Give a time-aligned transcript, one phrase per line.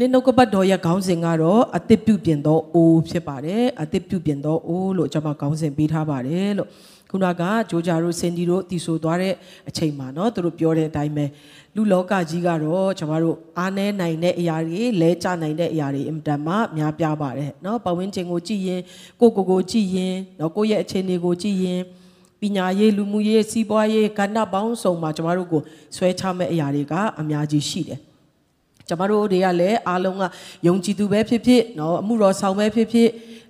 [0.00, 6.68] နေ့နှုတ်ကပတ်တော်ရဲ့ခေါင်းစဉ်ကတော့အသစ်ပြုပြင်သောအိုးဖြစ်ပါတယ်အသစ်ပြုပြင်သောအိုးလို့ကျွန်မခေါင်းစဉ်ပေးထားပါတယ်လို့
[7.10, 9.34] ခုနကဂျိုဂျာတို့စင်ဒီတို့တည်ဆိုသွားတဲ့
[9.68, 11.24] အချိန်မှာเนาะသူတို့ပြောတဲ့အတိုင်းပဲ
[11.74, 18.80] လူလောကကြီးကတော့ကျွန်တော်တို့အားနည်းနိုင်တဲ့အရာတွေလဲကျနိုင်တဲ့အရာတွေအင်တန်မှများပြားပါတယ်เนาะပဝင်းချင်းကိုကြည့်ရင်
[19.20, 21.80] ကိုကိုကိုကြည့်ရင်เนาะကိုယ့်ရဲ့အခြေအနေကိုကြည့်ရင်
[22.40, 25.62] ပညာရေးလူမှုရေးစီးပွားရေးကဏ္ဍပေါင်းစုံမှာကျမတို့ကို
[25.96, 28.00] ဆွဲချမဲ့အရာတွေကအများကြီးရှိတယ်
[28.88, 30.24] ကျမတို့တွေကလည်းအားလုံးက
[30.66, 33.08] ယုံကြည်သူပဲဖြစ်ဖြစ်เนาะအမှုတော်ဆောင်ပဲဖြစ်ဖြစ်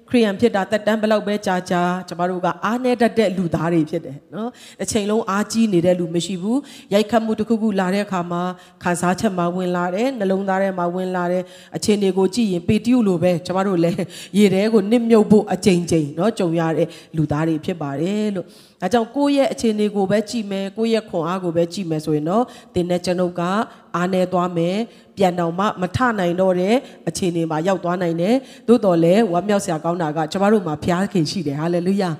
[0.08, 6.60] ခရိယန်ဖြစ်တာတက်တန်းဘလောက်ပဲကြာကြာကျမတို့ကအားနေတတ်တဲ့လူသားတွေဖြစ်တယ်နော်တစ်ချိန်လုံးအားကြီးနေတဲ့လူမရှိဘူး
[6.92, 8.42] ရိုက်ခတ်မှုတစ်ခုခုလာတဲ့အခါမှာ
[8.82, 11.42] ခံစားချက်မှာဝင်လာတယ်နှလုံးသားထဲမှာဝင်လာတယ်
[11.76, 14.02] အခြေအနေကိုကြည့်ရင်ပေတျုလိုပဲကျမတို့လည်း
[14.38, 18.46] ရေထဲကိုနစ်မြုပ်ဖို့အကြိမ်ကြိမ်နော်ကြုံရတဲ့လူသားတွေဖြစ်ပါတယ်လို့
[18.81, 22.43] ဒါကြောင့်ကိုယ့်ရဲ့အခြေအနေကိုပဲကြည့်မယ်ကိုယ့်ရဲ့ခွန်အားကိုပဲကြည့်မယ်ဆိုရင်တော့
[22.73, 23.41] တင်းနဲ့ကျွန်ုပ်က
[23.95, 24.77] အားနေသွားမယ်
[25.17, 26.75] ပြန်တော့မှမထနိုင်တော့တဲ့
[27.07, 28.35] အခြေအနေမှာရောက်သွားနိုင်တယ်
[28.67, 32.11] သို့တော်လည်းဝမ်းမြောက်စရာကောင်းတာကကျမတို့မှာဘုရားခင်ရှိတယ်ဟာလေလုယာ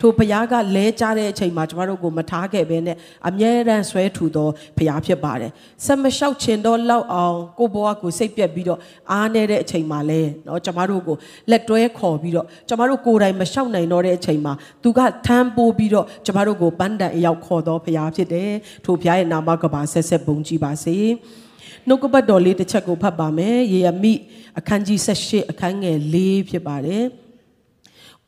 [0.00, 2.96] ထိုဘုရားကလဲကြတဲ့အချိန်မှာကျမတို့ကိုမထားခဲ့ဘဲနဲ့
[3.28, 5.50] အမြဲတမ်းဆွဲထူသောဘုရားဖြစ်ပါတယ်။
[5.86, 8.78] ဆက်မလျှောက်ချင်တော့လောက်အောင်ကိုဘွားကိုစိတ်ပြက်ပြီးတော့
[9.12, 11.16] အားနေတဲ့အချိန်မှာလဲเนาะကျမတို့ကို
[11.50, 18.50] လက်တွဲခေါ်ပြီးတော့ကျမတို့ကိုယ်တိုင်မလျှောက်နိုင်တော့တဲ့အချိန်မှာသူကထမ်းပိုးပြီးတော့ကျမတို့ကိုပန်းတန်အရောက်ခေါ်သောဘုရားဖြစ်တယ်။
[18.84, 20.96] ထိုဘုရားရဲ့နာမကပါဆက်ဆက်ပုံကြည်ပါစေ။
[21.88, 24.14] နှုတ်ကပတ်တော်လေးတစ်ချက်ကိုဖတ်ပါမယ်ယေရမိ
[24.58, 26.16] အခန်းကြီး18အခန်းငယ်၄
[26.48, 27.04] ဖြစ်ပါတယ်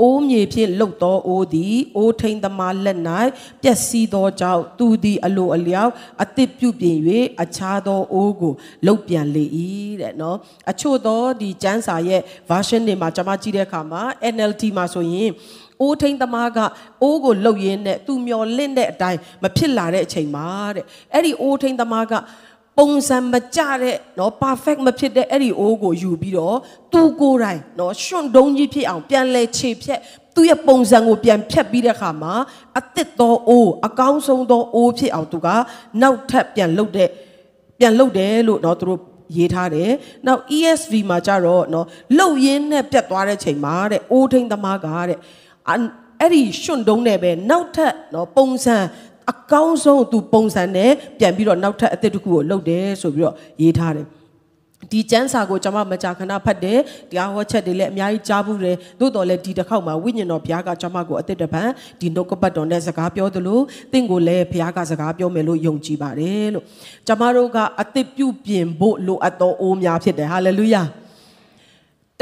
[0.02, 3.00] အိုးမြေဖြင့်လှုပ်သောအိုးသည်အိုးထိန်သမားလက်၌
[3.64, 5.92] ပျက်စီးသောကြောင့်သူသည်အလိုအလျောက်
[6.24, 6.98] အသစ်ပြုပြင်၍
[7.42, 8.54] အခြားသောအိုးကို
[8.86, 9.46] လှုပ်ပြန်လေ၏
[10.02, 10.38] တဲ့နော်
[10.72, 14.02] အချို့သောဒီကျမ်းစာရဲ့ version တွေမှာကျွန်မကြည့်တဲ့အခါမှာ
[14.34, 15.32] NLT မှာဆိုရင်
[15.82, 16.60] အိုးထိန်သမားက
[17.02, 22.14] အိုးကိုလှုပ်ရင်းနဲ့သူမျောလင့်တဲ့အတိုင်းမဖြစ်လာတဲ့အချိန်မှာတဲ့အဲ့ဒီအိုးထိန်သမားက
[22.79, 26.57] ပုံစံမကျတဲ့เนาะ perfect မဖြစ်တဲ့အဲ့ဒီအိုးကိုယူပြီးတော့
[26.93, 30.01] သူကိုယ်တိုင်เนาะရွှွန့်တုံးကြီးဖြစ်အောင်ပြန်လဲခြေဖြက်
[30.35, 32.35] သူ့ရဲ့ပုံစံကိုပြန်ဖြတ်ပြီးတဲ့အခါမှာ
[32.79, 35.49] အသစ်သောအိုးအကောင်းဆုံးသောအိုးဖြစ်အောင်သူက
[36.03, 37.09] နောက်ထပ်ပြန်လုပ်တဲ့
[37.79, 39.01] ပြန်လုပ်တယ်လို့เนาะသူတို့
[39.37, 39.91] ရေးထားတယ်။
[40.27, 41.85] နောက် ESV မှာကြတော့เนาะ
[42.19, 45.19] လှုပ်ရင်းနဲ့ပြတ်သွားတဲ့ချိန်မှာတဲ့အိုးထိန်သမားကတဲ့
[46.21, 48.77] အဲ့ဒီရွှွန့်တုံးနဲ့ပဲနောက်ထပ်เนาะပုံစံ
[49.32, 54.08] အကောင်းဆုံးသူပုံစံနဲ့ပြန်ပြီးတော့နောက်ထပ်အသစ်တစ်ခုကိုလုပ်တယ်ဆိုပြီးတော့ရေးထားတယ်
[54.92, 61.64] ဒီကျမ်းစာကိုကျွန်မမကြာခဏဖတ်တယ်တရားဟောချက်တွေလည်းအများကြီးကြားဘူးတယ်သို့တော်လည်းဒီတစ်ခေါက်မှာဝိညာဉ်တော်ဘုရားကကျွန်မကိုအသစ်တစ်ပံ
[62.00, 63.60] ဒီနှုတ်ကပတ်တော်နဲ့စကားပြောသလို
[63.92, 66.64] တင့်ကိုလည်းဘုရားကစကားပြောမယ်လို့ယုံကြည်ပါတယ်လို့
[67.08, 70.84] ကျွန်မတို့ကအသစ်ပြုပြင်ဖို့လိုအပ်သောအိုးများဖြစ်တယ်ဟာလေလုယာ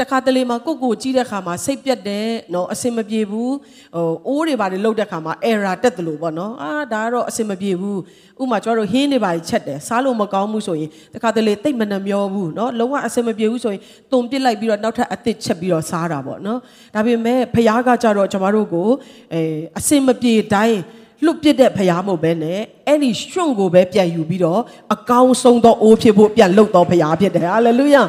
[0.00, 3.54] တခါတလေမှာကိုကိုကြီးတဲ့ခါမှာစိတ်ပြတ်တယ်နော်အစင်မပြေဘူး
[3.94, 7.98] ဟိုအိုးတွေပါလေလှုပ်တဲ့ခါမှာ error တက်တယ်လို့ပေါ့နော်အာဒါကတော့အစင်မပြေဘူး
[8.42, 13.82] ဥမာကျွန်တော်တို့ဟင်းတွေပါချက်တယ်စားလို့မကောင်းဘူးဆိုရင်တခါတလေတိတ်မနှမျောဘူးနော်လုံးဝအစင်မပြေဘူးဆိုရင်
[14.12, 16.58] တုံပစ်လိုက်ပြီးတော့နောက်ထပ်အသစ်ချက်ပြီးတော့စားတာပေါ့နော်
[16.94, 18.88] ဒါပေမဲ့ဖះကကြတော့ကျွန်တော်တို့ကို
[19.32, 19.42] အဲ
[19.78, 20.78] အစင်မပြေတိုင်း
[21.24, 24.60] လွတ်ပစ်တဲ့ဖရားမဟုတ်ပဲနဲ့အဲ့ဒီရွှွန့်ကိုပဲပြန်ယူပြီးတော့
[24.94, 28.02] အကောင်းဆုံးသောအိုးဖြစ်ဖို့ပြန်လှုပ်တော်ဖရားဖြစ်တယ်ဟာလေလုယာ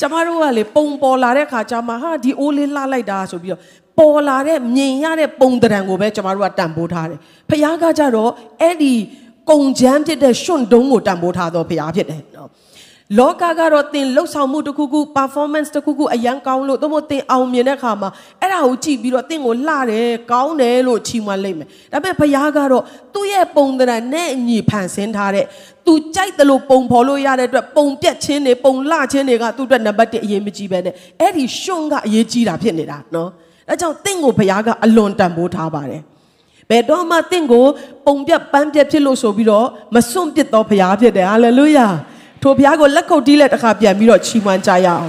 [0.00, 3.60] ကျမတို့ကလေပုံပေါ်လာတဲ့ခါကျမှဟာဒီအိုးလေးလှလိုက်တာဆိုပြီးတော့
[3.98, 7.18] ပေါ်လာတဲ့မြင်ရတဲ့ပုံတံကိုပဲကျမတို့ကတန်ဖိုးထားတယ်
[7.50, 8.94] ဖခင်ကကြတော့အဲ့ဒီ
[9.50, 12.48] ကုံချမ်းဖြစ်တဲ့ရွှွန့်တုံးကိုတန်ဖိုးထားတော့ဖခင်ဖြစ်တယ်နော်
[13.16, 18.10] လောကကတော့သင်လှုပ်ဆောင်မှုတစ်ခုခု performance တစ်ခုခုအရန်ကောင်းလို့သို့မဟုတ်သင်အောင်မြင်တဲ့အခါမှာ
[18.40, 22.82] အဲ့ဒါကိုကြည့်ပြီးတော့သင်ကိုလှတယ်ကောင်းတယ်လို့ချီးမွမ်းလိုက်မယ်ဒါပေမဲ့ဘုရားကတော့
[23.14, 25.46] သူ့ရဲ့ပုံသဏ္ဍာန်နဲ့အညီဖန်ဆင်းထားတဲ့
[25.86, 33.28] သူကြိုက်တယ်လို့ပုံဖော်လို့ရတဲ့အတွက်ပုံပြက်ခြင်းတွေပုံလှခြင်းတွေကသူ့အတွက်နံပါတ်1အရေးမကြီးပဲနဲ့အဲ့ဒီရှုံးကအရေးကြီးတာဖြစ်နေတာနော်
[33.68, 36.02] ဒါကြောင့်သင်ကိုဘုရားကအလွန်တန်ဖိုးထားပါတယ်
[36.70, 37.64] ဘယ်တော့မှသင်ကို
[38.06, 41.88] ပုံပြက်ပန်းပြက်ဖြစ်လို့ဆိုပြီးတော့မစွန့်ပစ်တော့ဘုရားဖြစ်တယ်ဟာလေလုယာ
[42.42, 45.08] ထိုဘုရားကိုလက်ခုပ်တီးလက်တစ်ခါပြန်ပြီးတော့ချီးမွမ်းကြရအောင်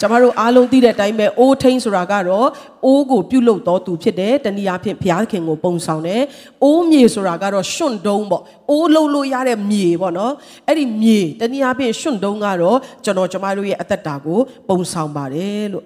[0.00, 2.48] ကျမတို့အားလုံးသိတဲ့အတိုင်းပဲအိုးထိန်ဆိုတာကတော့
[2.84, 6.22] အိုးကိုပြုတ်လုတော်သူဖြစ်တယ်တနည်းအားဖြင့်ဘုရားခင်ကိုပုံဆောင်တယ်
[6.62, 10.34] အိုးမြေဆိုတာကတော့ရွှွန့်တုံးပေါ့အိုးလုံးလို့ရတဲ့မြေပေါ့နော်
[10.66, 14.38] အဲ့ဒီမြေတနည်းအားဖြင့်ရွှွန့်တုံးကတော့ကျွန်တော်ကျမတို့ရဲ့အသက်တာကို
[14.68, 15.84] ပုံဆောင်ပါတယ်လို့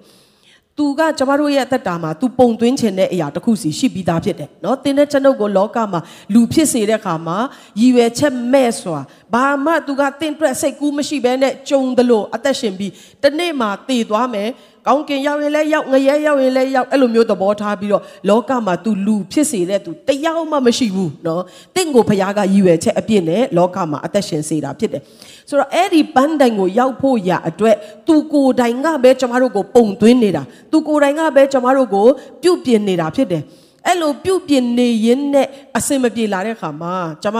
[0.78, 6.00] သူကကျမတို့ရဲ့အသက်တာမှာသူပုံသွင်းခြင်းတဲ့အရာတစ်ခုစီရှိပြီးသားဖြစ်တယ်เนาะတင်းတဲ့ကျွန်ုပ်ကိုလောကမှာ
[6.34, 7.36] လူဖြစ်စေတဲ့အခါမှာ
[7.80, 9.00] ရည်ရွယ်ချက်မဲ့စွာ
[9.34, 12.92] ဘာမှသူကတင်းအတွက်စိတ်ကူးမရှိဘဲနဲ့ကြုံတယ်လို့အသက်ရှင်ပြီး
[13.22, 14.48] တနေ့မှာတည်သွားမယ်
[14.86, 21.40] ကောင်းကင်ရောက်ရင်လည်းရောက်ငရဲရောက်ရင်လည်းရောက်အဲ့လိုမျိုးသဘောထားပြီးတော့လောကမှာ तू လူဖြစ်စေတဲ့ तू တယောက်မှမရှိဘူးเนาะ
[21.74, 25.02] တင့်ကိုဖခင်ကရည်ရွယ်ချက်အပြည့်နဲ့လောကမှာအသက်ရှင်စေတာဖြစ်တယ်
[25.48, 30.42] ဆိုတော့အဲ့ဒီပန်းတိုင်ကိုရောက်ဖို့ရအတွက် तू ကိုယ်တိုင်ကပဲကျမတို့ကိုပုံသွင်းနေတာ
[30.72, 32.06] तू ကိုယ်တိုင်ကပဲကျမတို့ကို
[32.42, 33.42] ပြုတ်ပြင်နေတာဖြစ်တယ်
[33.86, 35.46] အဲ့လိုပြုတ်ပြင်နေရင်းနဲ့
[35.76, 37.38] အစင်မပြေလာတဲ့ခါမှာကျမ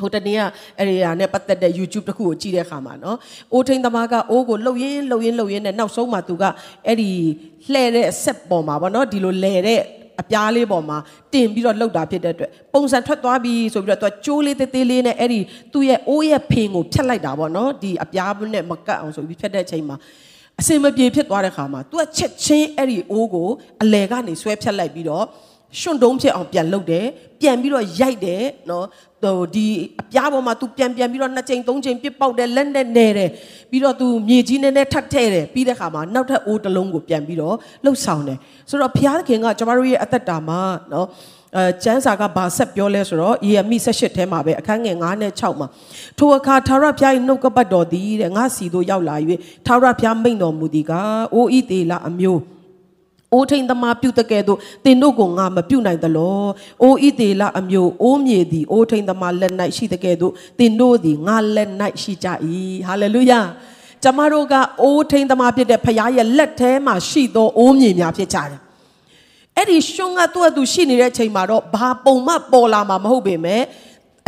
[0.00, 0.40] ဟိုတနေ့က
[0.78, 3.18] အဲ့ဒီဟာနဲ့ပတ်သက်တဲ့ YouTube တစ်ခုကိုကြည့်တဲ့အခါမှာနော်
[3.52, 6.44] အိုးထိန်သမားကအိုးကိုလှုပ်ရင်းလှုပ်ရင်းလှုပ်ရင်းနဲ့နောက်ဆုံးမှသူက
[6.86, 7.10] အဲ့ဒီ
[7.72, 9.82] လှဲ့တဲ့ဆက်ပေါ်မှာပေါ့နော်ဒီလိုလဲတဲ့
[10.20, 10.98] အပြားလေးပေါ်မှာ
[11.32, 15.40] တင်ပြီးတော့လှုပ်တာဖြစ်တဲ့အတွက်ပုံစံထွက်သွားပြီဆိုပြီးတော့သူကကျိုးလေးသေးသေးလေးနဲ့အဲ့ဒီ
[15.72, 19.96] သူ့ရဲ့အိုးရဲ့ဖင်ကိုဖြတ်လိုက်တာပေါ့နော်ဒီအပြားနဲ့မကတ်အောင်ဆိုပြီးဖြတ်တဲ့အချိန်မှာ
[20.60, 23.48] အစင်မပြေဖြစ်သွားတဲ့ခါမှာ तू ကချက်ချင်းအဲ့ဒီအိုးကို
[23.82, 25.24] အလဲကနေဆွဲဖြတ်လိုက်ပြီးတော့
[25.80, 27.06] ရှွန့်တုံးဖြစ်အောင်ပြန်လုပ်တယ်
[27.40, 28.86] ပြန်ပြီးတော့ရိုက်တယ်နော်
[29.22, 29.66] ဟိုဒီ
[30.00, 33.30] အပြားပေါ်မှာ तू ပြန်ပြန်ပြီးတော့နှစ်ချိန်သုံးချိန်ပစ်ပေါက်တယ်လက်နဲ့နေတယ်
[33.70, 38.38] ပြီးတော့ तू မြေကြီးနဲ့နဲ့ထပ်ထဲ့တယ်ပြီးတဲ့ခါမှာနောက်ထပ်အိုးတစ်လုံးကိုပြန်ပြီးတော့လှုပ်ဆောင်တယ်
[38.70, 40.60] ဆိုတော့ဘုရားသခင်ကကျမတို့ရဲ့အသက်တာမှာ
[40.92, 41.06] နော်
[41.56, 45.68] အဲကျမ်းစာကဘာဆက်ပြောလဲဆိုတော့ယေရမိ18ထဲမှာပဲအခန်းငယ်9နဲ့6မှာ
[46.18, 49.16] ထိုအခါထာဝရဘုရား၏နှုတ်ကပတ်တော်သည်တဲ့ငါစီတို့ရောက်လာ၍
[49.66, 50.92] ထာဝရဘုရားမိန့်တော်မူသည်က
[51.34, 52.40] အိုဤသေးလာအမျိုး
[53.32, 56.44] အိုးထိန်သမားပြုတ်တကဲ့သို့တင်တို့ကိုငါမပြုတ်နိုင်သလော။
[56.82, 61.70] အိုဤသေးလာအမျိုးအိုးမြေသည်အိုးထိန်သမားလက်၌ရှိတကဲ့သို့တင်တို့သည်ငါလက်၌
[62.02, 62.28] ရှိကြ၏။
[62.86, 63.40] ဟာလေလုယာ။
[64.02, 68.60] ကျမတို့ကအိုးထိန်သမားဖြစ်တဲ့ဖခင်ရဲ့လက်ထဲမှာရှိသောအိုးမြေများဖြစ်ကြတယ်။
[69.56, 73.62] အဲ့ဒီရှုံးကသူ့အတူရှိနေတဲ့အချိန်မှာတော့ဘာပုံမှပေါ်လာမှာမဟုတ်ပေမဲ့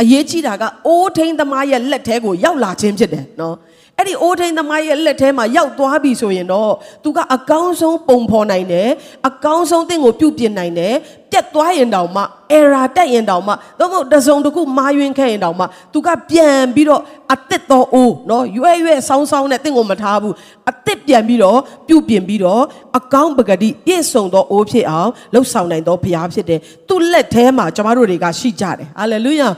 [0.01, 3.55] အရေးကြီးတာကအိုးထိန်သမားရဲ့လက်ထဲကိုရောက်လာခြင်းဖြစ်တယ်နော်။
[3.97, 6.71] အဲ့ဒီအိုးထိန်သမားရဲ့လက်ထဲမှာရောက်သွားပြီဆိုရင်တော့
[7.03, 8.89] သူကအကောင်းဆုံးပုံဖော်နိုင်တယ်
[9.27, 10.93] အကောင်းဆုံးသင်ကိုပြုတ်ပြင်နိုင်တယ်
[11.31, 12.23] ပြတ်သွားရင်တောင်မှ
[12.57, 17.01] error တက်ရင်တောင်မှသို့မဟုတ်တစုံတစ်ခုမာယွင်းခဲ့ရင်တောင်မှသူကပြန်ပြီးတော့
[17.33, 20.33] အသစ်သောအိုးနော်ရွဲ့ရွဲ့ဆောင်းဆောင်းနဲ့သင်ကိုမထားဘူး
[20.69, 22.63] အသစ်ပြန်ပြီးတော့ပြုတ်ပြင်ပြီးတော့
[22.97, 26.59] အကောင်းပဂတိပြည့်စုံသောအိုးဖြစ်အောင်လှုပ်ဆောင်နိုင်သောဘုရားဖြစ်တယ်
[26.89, 29.49] သူ့လက်ထဲမှာကျမတို့တွေကရှိကြတယ်ဟာလေလုယာ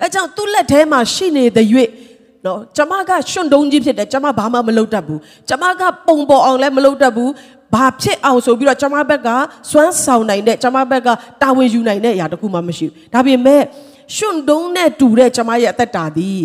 [0.00, 1.66] အဲကြောင့်သူ့လက်ထဲမှာရှိနေတဲ့၍
[2.46, 7.30] နော်ကျမကရှွန့်တုံးကြီးဖြစ်တယ်ကျမဘာမှမလုပ်တတ်ဘူးကျမကပုံပေါ်အောင်လည်းမလုပ်တတ်ဘူး
[7.74, 9.28] ဘာဖြစ်အောင်ဆိုပြီးတော့ကျမဘက်က
[9.70, 11.08] စွမ်းဆောင်နိုင်တဲ့ကျမဘက်က
[11.42, 13.62] တာဝန်ယူနိုင်တဲ့အရာတခုမှမရှိဘူးဒါပေမဲ့
[14.16, 16.40] ရှွန့်တုံးနဲ့တူတဲ့ကျမရဲ့အသက်တာသည်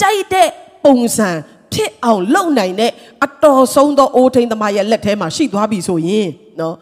[0.00, 0.48] ကြိုက်တဲ့
[0.84, 1.30] ပုံစံ
[1.72, 2.92] ဖြစ်အောင်လုပ်နိုင်တဲ့
[3.24, 6.28] အတော်ဆုံးသောအိုးထိန်သမားရဲ့လက်ထဲမှာရှိသွားပြီဆိုရင်
[6.60, 6.74] နော်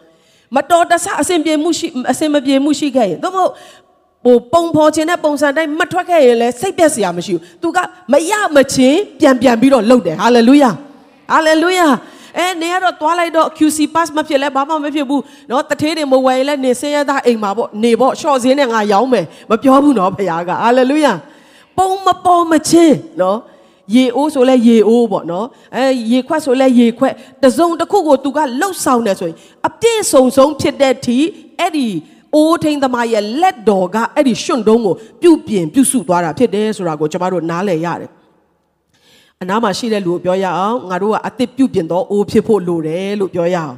[0.55, 3.51] မတော်တဆအစဉ်ပြေမှုရှိအစဉ်မပြေမှုရှိခဲ့ရင်သို့မဟုတ်
[4.25, 7.77] ပိုပုံဖော်ခြင်းတဲ့ပုံစံတိုင်းမထွက်ခဲ့ရင်လည်းစိတ်ပျက်စရာမရှိဘူး။ तू က
[8.13, 10.69] မရမချင်းပြန်ပြန်ပြီးတော့လုပ်တယ်။ဟာလေလုယာ။
[11.31, 11.87] ဟာလေလုယာ။
[12.37, 21.13] အဲနေရတော့သွားလိုက်တော့ QC pass မဖြစ်လဲဘာမှမဖြစ်ဘူး။နော်တထေးတွေမဝယ်ရင်လည်းနေဆင်းရဲသားအိမ်မှာပေါ့နေပေါ့ရှော့စင်းနဲ့ငါရောင်းမယ်မပြောဘူးနော်ဖခင်က။ဟာလေလုယာ။
[21.77, 23.37] ပုံမပေါ်မချင်းနော်
[23.95, 25.45] ရေအိုးဆိုလဲရေအိုးပေါ့နော်
[25.75, 27.13] အဲရေခွက်ဆိုလဲရေခွက်
[27.43, 29.37] တစုံတစ်ခုကို तू ကလှုပ်ဆောင်တယ်ဆိုရင်
[29.67, 31.17] အပြည့်စုံဆုံးဖြစ်တဲ့အထိ
[31.59, 31.87] အဲ့ဒီ
[32.35, 38.11] အိုးထိန်သမားရဲ့လက်တော်ကအဲ့ဒီရှွန့်တုံးကိုပြုတ်ပြင်ပြုတ်စုသွားတာဖြစ်တယ်ဆိုတာကိုကျွန်တော်တို့နားလည်ရတယ်
[39.41, 43.75] အနားမှာရှိတဲ့လူကိုပြောရအောင်ငါတို့ကအသစ်ပြုတ်ပြင်တော့အိုးဖြစ်ဖို့လိုတယ်လို့ပြောရအောင်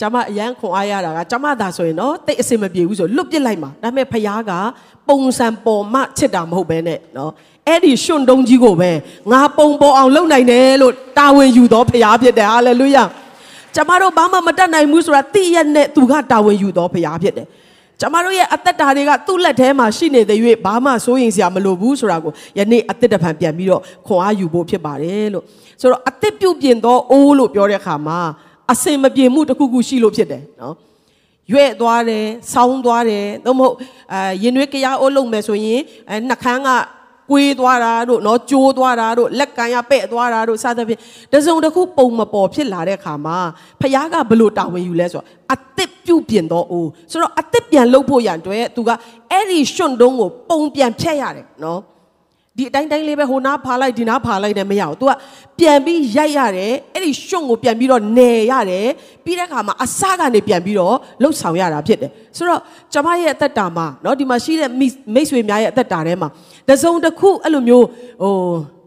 [0.00, 4.52] ကျမအရန်ခွန်အားရတာကကျမသာဆိုရင်တော့တိတ်အစင်မပြေဘူးဆိုလွတ်ပစ်လိုက်မှာဒါပေမဲ့ဖခင်က
[5.08, 7.32] ပုံစံပေါ်မှချစ်တာမဟုတ်ပဲနဲ့နော်
[7.68, 8.90] အဲ့ဒီရှွန့်တုံးကြီးကိုပဲ
[9.32, 13.04] ငါပုံပေါ်အောင်လုပ်နိုင်တယ်လို့တာဝန်ယူတော်ဖခင်ဖြစ်တယ်ဟာလေလုယာ
[13.74, 17.46] ကျမတို့ဘာမှမတတ်နိုင်ဘူးဆိုတာသိရနဲ့သူကတာဝန်ယူတော်ဖရားဖြစ်တယ်
[18.00, 25.44] ကျမတို့ရဲ့အသက်တာတွေကသူ့လက်ထဲမှာရှိနေတဲ့၍ဘာမှစိုးရင်စရာမလိုဘူးဆိုတာကိုယနေ့အသက်တဖန်ပြန်ပြီးတော့ခွန်အားယူဖို့ဖြစ်ပါတယ်လို့
[25.80, 28.18] ဆိုတော့အသက်ပြုတ်ပြင်သောအိုးလို့ပြောတဲ့အခါမှာ
[28.72, 30.74] အစင်မပြေမှုတစ်ခုခုရှိလို့ဖြစ်တယ်နော်
[31.52, 33.74] ရွဲ့သွားတယ်ဆောင်းသွားတယ်သို့မဟုတ်
[34.12, 36.68] အဲရင်ွေးကြရအိုးလုံးမယ်ဆိုရင်အဲနှခမ်းက
[37.30, 41.00] ကွေးသွားတာတို့နော်ကျိုးသွားတာတို့လက်ကန်ရပဲ့သွားတာတို့စသဖြင့်
[41.32, 43.38] တစုံတစ်ခုပုံမပေါ်ဖြစ်လာတဲ့အခါမှာ
[43.80, 48.90] ဖခင်ကဘလို့တာဝန်ယူလဲဆိုတော့အသစ်ပြုတ်ပြင်တော့အိုးဆိုတော့အသစ်ပြန်လှုပ်ဖို့ရန်အတွက်သူက
[49.30, 51.80] အဲ့ဒီရှင်တုံးကိုပုံပြန်ဖြတ်ရတယ်နော်
[52.57, 55.11] ဒီအတိုင်းတိုင်းလေးပဲဟိုနားဖာလိုက်ဒီနားဖာလိုက်တယ်မရဘူး။ तू က
[55.59, 58.87] ပြန်ပြီးရိုက်ရတယ်။အဲ့ဒီရှွန့်ကိုပြန်ပြီးတော့နယ်ရတယ်။
[59.25, 62.61] ပြီးတဲ့အခါမှာအစကနေပြန်ပြီးတော့လှုပ်ဆောင်ရတာဖြစ်တယ်။ဆိုတော့
[62.93, 64.69] ကျမရဲ့အသက်တာမှာเนาะဒီမှာရှိတဲ့
[65.13, 66.29] မိတ်ဆွေများရဲ့အသက်တာထဲမှာ
[66.69, 67.85] တစုံတစ်ခုအဲ့လိုမျိုး
[68.23, 68.33] ဟို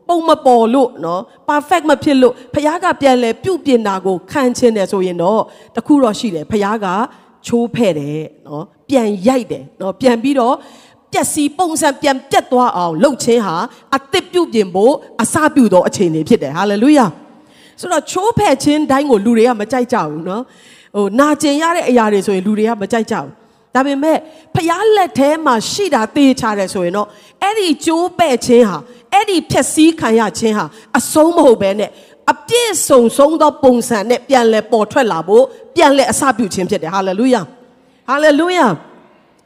[0.09, 5.41] ပုံမပေါ်လို့เนาะ perfect မဖြစ်လို့ဖခင်ကပြန်လဲပြုတ်ပြင်တာကိုခံချင်တယ်ဆိုရင်တော့
[5.77, 6.87] တခုတော့ရှိတယ်ဖခင်က
[7.47, 10.55] ချိုးဖဲ့တယ်เนาะပြန်ရိုက်တယ်เนาะပြန်ပြီးတော့
[11.15, 13.57] ပျက်စီးပုံစံပြန်ပြတ်သွားအောင်လှုပ်ခြင်းဟာ
[13.97, 14.93] အသစ်ပြုတ်ပြင်ဖို့
[15.23, 17.07] အစပြုသောအခြေအနေဖြစ်တယ်ဟာလေလုယာ
[17.81, 20.43] ဆိုတော့ချိုးဖဲ့ခြင်းတိုင်းကိုလူတွေကမကြိုက်ကြဘူးเนาะ
[20.97, 23.31] ဟိုနာကျင်ရတဲ့အရာတွေဆိုရင်လူတွေကမကြိုက်ကြဘူး
[23.75, 24.19] ဒါပေမဲ့
[24.55, 27.09] ဖျားလက်ထဲမှာရှိတာသေချာတယ်ဆိုရင်တော့
[27.43, 28.79] အဲ့ဒီကြိုးပဲ့ခြင်းဟာ
[29.13, 30.65] အဲ့ဒီဖြက်စီးခံရခြင်းဟာ
[30.99, 31.91] အဆုံးမဟုတ်ပဲနဲ့
[32.33, 35.45] အပြည့်စုံဆုံးသောပုံစံနဲ့ပြန်လဲပေါ်ထွက်လာဖို့
[35.77, 37.43] ပြန်လဲအစပြုခြင်းဖြစ်တယ်ဟာလေလုယာ
[38.09, 38.67] ဟာလေလုယာ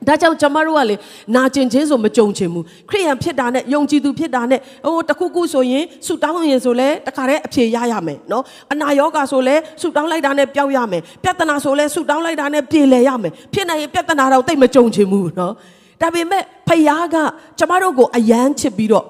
[0.07, 0.95] ဒါကြောင့်ကျမတို့ကလေ
[1.35, 15.53] နာကျင်ခြင်းဆိုမကြုံချင်ဘူးခရိယန်ဖြစ်တာနဲ့ယုံကြည်သူဖြစ်တာနဲ့ဟိုတခုခုဆိုရင်ဆူတောင်းရင်ဆိုလဲတခါတည်းအဖြေရရမယ်နော်အနာယောဂါဆိုလဲဆူတောင်းလိုက်တာနဲ့ပျောက်ရမယ်ပြဿနာဆိုလဲဆူတောင်းလိုက်တာနဲ့ပြေလည်ရမယ်ဖြစ်နိုင်ရင်ပြဿနာတော့တိတ်မကြုံချင်ဘူးနော်
[16.01, 17.15] ဒါပေမဲ့ဖခင်က
[17.59, 19.05] ကျမတို့ကိုအယမ်းချစ်ပြီးတော့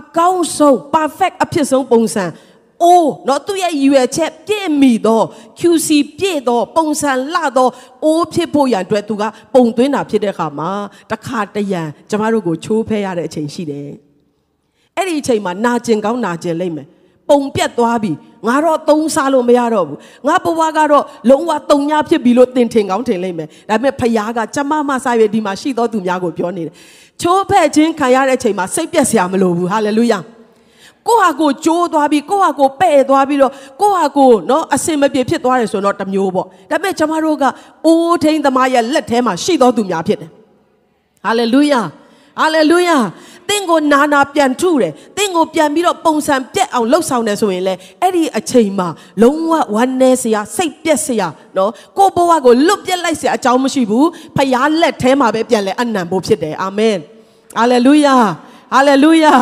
[0.00, 2.24] အကောင်းဆုံး perfect အဖြစ်ဆုံးပုံစံ
[2.82, 5.24] အိုးနော်သူ့ရဲ့ရည်ရွယ်ချက်ပြည့်မီတော့
[5.58, 7.72] QC ပြည့်တော့ပုံစံလှတော့
[8.04, 9.22] အိုးဖြစ်ဖို့ရန်အတွက်သူက
[9.54, 10.70] ပုံသွင်းတာဖြစ်တဲ့အခါမှာ
[11.10, 13.90] တခါတရံကျမတို့ကိုချိုးဖဲရတဲ့အချိန်ရှိတယ်
[14.96, 16.88] အဲ့ဒီအချိန်မှာနာကျင်ကောင်းနာကျင်လိမ့်မယ်
[17.30, 18.12] ပုံပြတ်သွားပြီ
[18.46, 26.74] ငါတော့သုံးစားလို့မရတော့ဘူးငါဘဝကတော့လုံးဝတုံညာဖြစ်ပြီလို့သင်ထင်ကောင်းထင်လိမ့်မယ်ဒါပေမဲ့ဖခင်ကကျမမစားရဒီမှာရှိသောသူများကိုပြောနေတယ်
[27.22, 30.18] ချိုးဖဲ့ခြင်းခံရတဲ့အချိန်မှာစိတ်ပြက်စရာမလိုဘူးဟာလေလုယာ
[31.08, 37.44] ကိုဟာကိုကြိုးသွားပြီးကိုဟာကိုပဲ့သွားပြီးတော့ကိုဟာကိုနော်အစင်မပြေဖြစ်သွားတယ်ဆိုတော့တမျိုးပေါ့ဒါပေမဲ့ကျမတို့က
[37.86, 40.30] အိုးထိန်သမားရဲ့လက်ထဲမှာရှိသောသူများဖြစ်တယ်
[41.24, 41.80] ဟာလေလုယာ
[42.40, 42.98] ဟာလေလုယာ
[43.48, 48.88] တင့်ကိုနာနာပြန်ထုတယ်တင့်ကိုပြန်ပြီးတော့ပုံစံပြက်အောင်လှုပ်ဆောင်တယ်ဆိုရင်လေအဲ့ဒီအချိန်မှာ
[49.22, 56.96] လုံးဝဝမ်းနည်းစရာစိတ်ပြက်စရာနော်ကိုဘဝကိုလွတ်ပြက်လိုက်စရာအကြောင်းမရှိဘူးဖရားလက်ထဲမှာပဲပြန်လဲအနံဖို့ဖြစ်တယ်အာမင်
[57.58, 58.16] ဟာလေလုယာ
[58.72, 59.34] ဟာလေလုယာ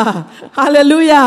[0.56, 1.22] ဟာလေလုယာ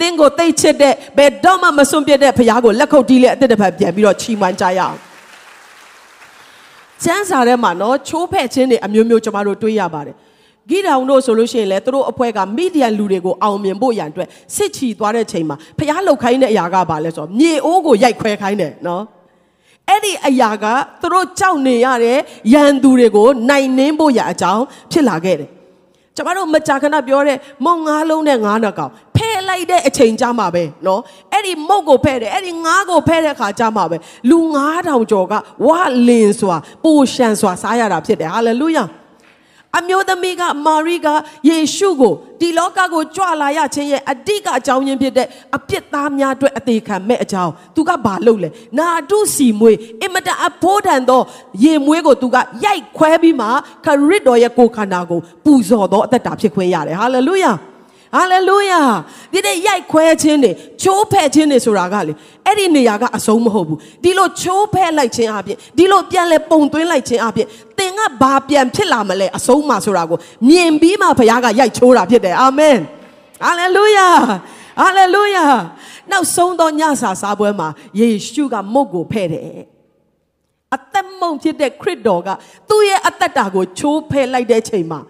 [0.00, 4.96] သင်ကိုသိချစ်တဲ့ဘယ်တော့မှမစွန့်ပြစ်တဲ့ဖရားကိုလက်ခုပ်တီးလက်အသက်တစ်ဖက်ပြန်ပြီးတော့ချီးမွမ်းကြရအောင်
[7.04, 10.16] ကျမ်းစာထဲမှာနော်ချိုးဖဲ့ခြင်းတွေအမျိုးမျိုးကျွန်တော်တို့တွေ့ရပါတယ်
[10.70, 19.02] ဂိဒေါင်တို့ဆိုလို့ရှိရင်လည်းသူတို့အဖွဲ့ကမိဒီယန်လူတွေကိုအောင်မြင်ဖို့ရန်အတွက်စစ်ချီသွားတဲ့ချိန်မှာဖျားလှုပ်ခိုင်းတဲ့အရာကဘာလဲဆိုတော့မြေအိုးကိုရိုက်ခွဲခိုင်းတယ်နော်
[19.88, 20.64] အဲ့ဒီအရာက
[21.00, 22.18] သူတို့ကြောက်နေရတဲ့
[22.54, 24.62] ရန်သူတွေကိုနိုင်နှင်းဖို့ရအကြောင်း
[24.92, 25.50] ဖြစ်လာခဲ့တယ်
[26.18, 31.00] ကျမတို့မကြာခဏပြောတဲ့မုံငါးလုံးနဲ့ငါးနှကောင်ဖဲလိုက်တဲ့အချိန်ကြာမှာပဲနော်
[31.32, 33.96] အဲ့ဒီမုတ်ကိုဖဲတယ်အဲ့ဒီငါးကိုဖဲတဲ့ခါကြာမှာပဲ
[34.30, 34.38] လူ
[34.74, 35.34] 9000ကျော်က
[35.66, 38.84] ဝါလင်စွာပူရှန်စွာစားရတာဖြစ်တယ်ဟာလေလုယာ။
[39.76, 41.06] အမျိုးသမီးကမာရိက
[41.48, 48.48] ယေရှုကိုဒီလောကကိုကြွလာရခြင်းရဲ့အတိကအကြောင်းရင်းဖြစ်တဲ့အပြစ်သားများအတွက်အသေးခံမဲ့အကြောင်းသူကဘာလုပ်လဲ
[48.78, 49.72] နာတုစီမွေ
[50.02, 51.20] အင်မတန်အဖိုးတန်သော
[51.64, 53.46] ရေမွေးကိုသူကရိုက်ခွဲပြီးမှ
[53.84, 57.52] ခရစ်တော်ရဲ့ကိုယ်ခန္ဓာကိုပူဇော်သောအသက်တာဖြစ်ခွင့်ရတယ်ဟာလေလုယာ
[58.14, 58.80] ဟာလေလုယာ
[59.32, 62.12] ဒီတဲ့ရိုက်ခွဲခြင်းတွေချိုးဖဲ့ခြင်းတွေဆိုတာကလေ
[62.46, 67.46] အဲ့ဒီနေရာကအဆုံးမဟုတ်ဘူးဒီလိုချိုးဖဲ့လိုက်ခြင်းအပြင်ဒီလိုပြန်လဲပုံသွင်းလိုက်ခြင်းအပြင်
[67.78, 72.78] သင်ကဘာပြန်ဖြစ်လာမလဲအဆုံးမဆိုတာကိုမြင်ပြီးမှဘုရားကရိုက်ချိုးတာဖြစ်တယ်အာမင်
[73.44, 74.08] ဟာလေလုယာ
[74.80, 75.44] ဟာလေလုယာ
[76.10, 77.68] နောက်ဆုံးသောညစာစားပွဲမှာ
[78.00, 79.60] ယေရှုကမုတ်ကိုဖဲ့တယ်
[80.74, 82.28] အသက်မုံဖြစ်တဲ့ခရစ်တော်က
[82.68, 85.00] သူ့ရဲ့အသက်တာကိုချိုးဖဲ့လိုက်တဲ့ချိန်မှာ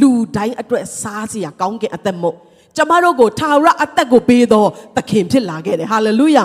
[0.00, 2.36] လူတိုင်းအတွက်စားစရာကောင်းကင်အသက်မုတ်
[2.76, 4.64] ကျမတို့ကိုထာဝရအသက်ကိုပေးသော
[4.96, 6.44] သခင်ဖြစ်လာခဲ့တယ်ဟာလေလုယာ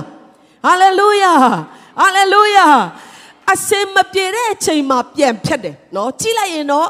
[0.66, 1.34] ဟာလေလုယာ
[2.00, 2.68] ဟာလေလုယာ
[3.54, 6.88] အစင်မပြေတဲ့အချိန်မှာပြန်ဖြတ်တယ်နော်ကြည့်လိုက်ရင်တော့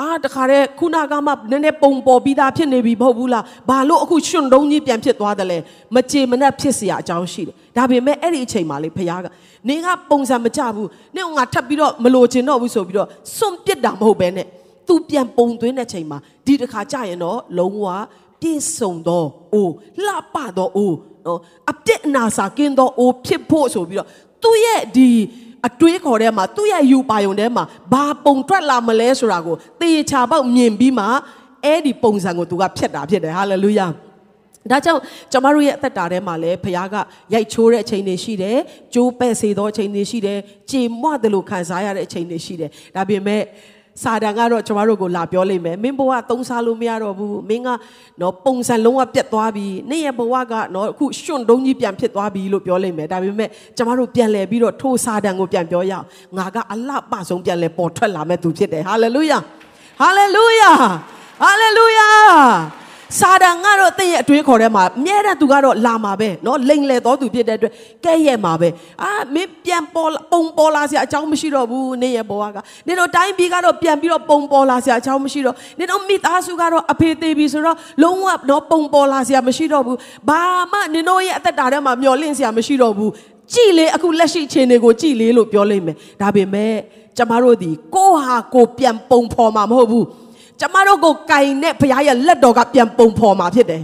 [0.00, 5.58] အာတခါတည်းခုနကမှနည်းနည်းပုံပေါ်ပြီးသားဖြစ်နေပြီမဟုတ်ဘူးလားဘာလို့အခုရှင်တုံးကြီးပြန်ဖြစ်သွားတယ်လဲ
[5.94, 9.26] မကြေမနက်ဖြစ်เสียအကြောင်းရှိတယ်ဒါပေမဲ့အဲ့ဒီအချိန်မှာလေဖခင်က
[9.68, 14.46] နင်ကပုံစံမကြဘူးနင်ကငါထပ်ပြီးတော့မလို့ချင်တော့ဘူးဆိုပြီးတော့စွန့်ပစ်တာမဟုတ်ပဲနဲ့
[14.87, 17.87] သူပြန်ပုံသွင်းတဲ့ချိန်မှာဒီတစ်ခါကြာရင်တော့လုံးဝ
[18.41, 19.73] ပြည့်စုံတော့အိုး
[20.05, 21.39] လှပတော့အိုးနော်
[21.71, 24.09] အပြစ်အနာစာကင်းတော့အိုးဖြစ်ဖို့ဆိုပြီးတော့
[24.43, 25.09] သူ့ရဲ့ဒီ
[25.67, 27.63] အတွေးခေါ်ထဲမှာသူ့ရဲ့ယူပါယုံထဲမှာ
[27.93, 31.05] ဘာပုံထွက်လာမလဲဆိုတာကိုသေချာပေါက်မြင်ပြီးမှ
[31.63, 33.87] အဲ့ဒီပုံစံကိုသူကဖျက်တာဖြစ်တယ်ဟာလေလုယာ
[34.71, 35.01] ဒါကြောင့်
[35.31, 36.95] ကျမတို့ရဲ့အသက်တာထဲမှာလည်းဖခင်က
[37.33, 38.57] ရိုက်ချိုးတဲ့အချိန်တွေရှိတယ်။
[38.93, 40.39] ကြိုးပဲ့စေသောအချိန်တွေရှိတယ်။
[40.71, 43.41] ကြေမွတယ်လို့ခံစားရတဲ့အချိန်တွေရှိတယ်။ဒါပေမဲ့
[44.03, 47.69] စာတန်ကတော့ကျမတို့ကိုလာပြောလိမ့်မယ်မင်းဘဝသုံးစားလို့မရတော့ဘူးမင်းက
[48.21, 56.05] နော်ပုံစံလုံးဝပြတ်သွားပြီနေ့ရဲ့ဘဝကနော်အခုရှွန့်တုံးကြီးပြန်ဖြစ်သွားပြီလို့ပြောလိမ့်မယ်ဒါပေမဲ့ကျမတို့ပြန်လဲပြီးတော့ထိုးစာတန်ကိုပြန်ပြောရအောင်
[56.37, 59.39] ငါကအလှပဆုံးပြန်လဲပေါ်ထွက်လာမဲ့သူဖြစ်တယ်ဟာလေလုယာ
[60.01, 60.71] ဟာလေလုယာ
[61.41, 62.09] ဟာလေလုယာ
[63.18, 67.72] စာတန်ကတော့တင့်ရဲ့အတွေးခေါ်ထဲမှာအမြဲတမ်းသူကတော့လာမှာပဲเนาะလိန်လေတော်သူဖြစ်တဲ့အတွက်
[68.04, 68.68] ကဲ့ရဲ့မှာပဲ
[69.02, 80.42] အာမင်းပြန်ပေါ်ပုံပေါ်လာစရာအကြောင်းမရှိတော့ဘူးနင့်ရဲ့ဘဝကနင်တို့တိုင်းပြည်ကတော့ပြန်ပြီးတော့ပုံပေါ်လာစရာအကြောင်းမရှိတော့နင်တို့မိသားစုကတော့အဖေသေးပြီဆိုတော့လုံးဝเนาะပုံပေါ်လာစရာမရှိတော့ဘူးဘာ
[80.72, 83.10] မှနင်တို့ရဲ့အသက်တာထဲမှာမျောလင့်စရာမရှိတော့ဘူး
[83.52, 86.74] ကြည်လေအခုလက်ရှိအခြေအနေကိုကြည်လေလို့ပြောလိမ့်မယ်ဒါပေမဲ့
[87.16, 90.06] ကျမတို့ဒီကိုဟာကိုပြန်ပုံဖော်မှာမဟုတ်ဘူး
[90.59, 93.83] ကျမတို့ကိုကင်တဲ့ဘုရားရဲ့လက်တော်ကပြန်ပုံဖော်มาဖြစ်တယ်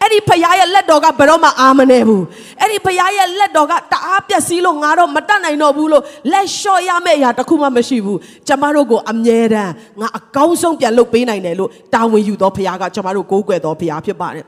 [0.00, 2.24] အဲ့ဒီဘုရားရဲ့လက်တော်ကဘယ်တော့မှအာမနေဘူး
[2.60, 8.18] အဲ့ဒီဘုရားရဲ့လက်တော်ကတအားပြက်စီးလို့ငါတော့မတတ်နိုင်တော့ဘူးလို့လက်လျှော့ရမယ့်အရာတစ်ခုမှမရှိဘူး
[8.48, 14.46] ကျမတို့ကိုအမြဲတမ်းငါအကောင်းဆုံးပြန်လုပ်ပေးနိုင်တယ်လို့တာဝန်ယူတော်ဘုရားကကျမတို့ကိုးကွယ်တော်ဘုရားဖြစ်ပါတယ်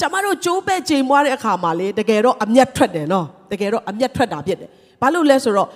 [0.00, 4.70] ကျမတို့ကြိုးပဲ့ချိန်မွားတဲ့အခါမှာလေတကယ်တော့အမျက်ထွက်တယ်နော်တကယ်တော့အမျက်ထွက်တာဖြစ်တယ်
[5.00, 5.68] ဘာလို့လဲဆိုတော့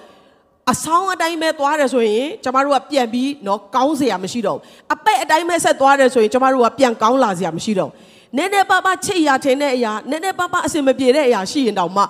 [0.70, 4.62] အဆောင်အတိုင်းပဲသွားတယ်ဆိုရင်ကျမတို့ကပြန်ပြီးနော်ကောင်းစရာမရှိတော့ဘူး
[4.94, 12.02] အပဲ့အတိုင်းပဲဆက်သွားတယ်ဆိုရင်ကျမတို့ကပြန်ကောင်းလာစရာမရှိတော့ဘူးနည်းနည်းပါးပါးချိတ်ရထင်တဲ့အရာနည်းနည်းပါးပါးအစင်မပြေတဲ့အရာရှိရင်တောင်မှ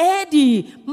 [0.00, 0.46] အဲ့ဒီ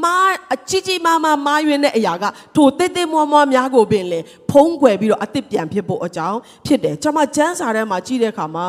[0.04, 0.16] မာ
[0.54, 4.20] အကြီးကြီးမားမားမားရွင်းတဲ့အရာကထိုတစ်တစ်မွားမွားများကိုပင်လေ
[4.52, 8.68] ဖုံးကွယ်ပြီးတော့အစ်စ်ပြန်ဖြစ်ဖို့အကြောင်းဖြစ်တယ်ကျွန်မကျမ်းစာထဲမှာကြည့်တဲ့အခါမှာ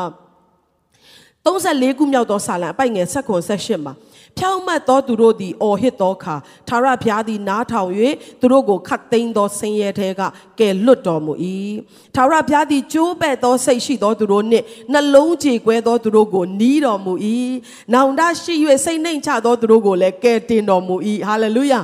[1.45, 3.15] 34ခုမြောက်သောစာလံအပိုက်ငယ်16
[3.49, 3.93] 18မှာ
[4.39, 6.35] ဖြောင်းမတ်သောသူတို့သည်အော်ဟစ်သောအခါ
[6.69, 7.89] သာရဖျားသည်နားထောင်၍
[8.39, 10.21] သူတို့ကိုခတ်သိမ်းသောဆင်းရဲထဲက
[10.59, 11.33] ကယ်လွတ်တော်မူ၏
[12.15, 17.13] သာရဖျားသည်ကျိုးပဲ့သောစိတ်ရှိသောသူတို့နှင့်နှလုံးကြေကွဲသောသူတို့ကိုနီးတော်မူ၏
[17.93, 18.53] နောင်တရှိ၍
[18.85, 20.95] စိတ်နှိမ်ချသောသူတို့ကိုလည်းကယ်တင်တော်မူ၏
[21.27, 21.81] ဟာလေလုယာ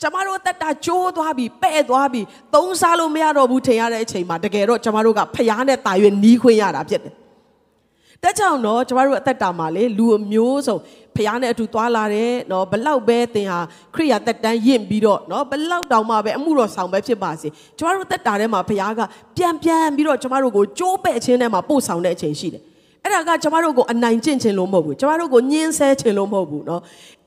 [0.00, 2.22] ကျမတို့တက်တာကျိုးသွားပြီပဲ့သွားပြီ
[2.54, 5.92] သုံးစားလို့မရတော့ဘူးထင်ရတဲ့အချိန်မှာတကယ်တော့ကျမတို့ကဖျားနဲ့တာ၍
[6.24, 7.14] နီးခွင့်ရတာဖြစ်တယ်
[8.23, 10.77] တက်ကြောင်တော့ကျမတို့အသက်တာမှာလေလူအမျိုးစုံ
[11.15, 13.59] ဖះနဲ့အတူသွားလာတယ်နော်ဘလောက်ပဲသင်ဟာ
[13.95, 19.01] ခရိယာတက်တန်းရင့်ပြီးတော့နော်ဘလောက်တောင်မှပဲအမှုတော်ဆောင်ပဲဖြစ်ပါစေကျမတို့တက်တာထဲမှာဖះက
[19.37, 22.63] ပြန်ပြန်ပြီးတော့ကျမတို့ကိုကြိုးပဲ့ခြင်းထဲမှာပို့ဆောင်တဲ့အချိန်ရှိတယ်
[23.03, 26.81] အဲ့ဒါကကျမတို့ကိုအနိုင်ကျင့်ခြင်းလို့မဟုတ်ဘူးကျမတို့ကိုညှင်းဆဲခြင်းလို့မဟုတ်ဘူးเนาะ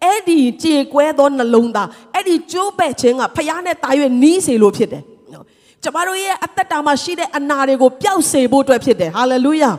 [0.04, 5.44] အဲ့ဒီကြေကွဲသောနှလုံးသားအဲ့ဒီကြိုးပဲ့ခြင်းကဖះနဲ့တာရွေနီးစေလို့ဖြစ်တယ်เนาะ
[5.82, 9.70] ကျမတို့ရဲ့အသက်တာမှာရှိတဲ့အနာတွေကိုပျောက်စေဖို့အတွက်ဖြစ်တယ်ဟာလေလုယာ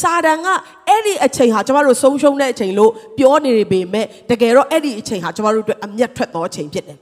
[0.00, 0.46] စာတန်က
[0.88, 6.98] အဲ့ဒီအချိန်ဟာကျမတို့ဆုံးရှုံးတဲ့အချိန်လို့ပြောနေပေမဲ့တကယ်တော့အဲ့ဒီအချိန်ဟာကျမတို့အတွက်အမျက်ထွက်သောအချိန်ဖြစ်တယ်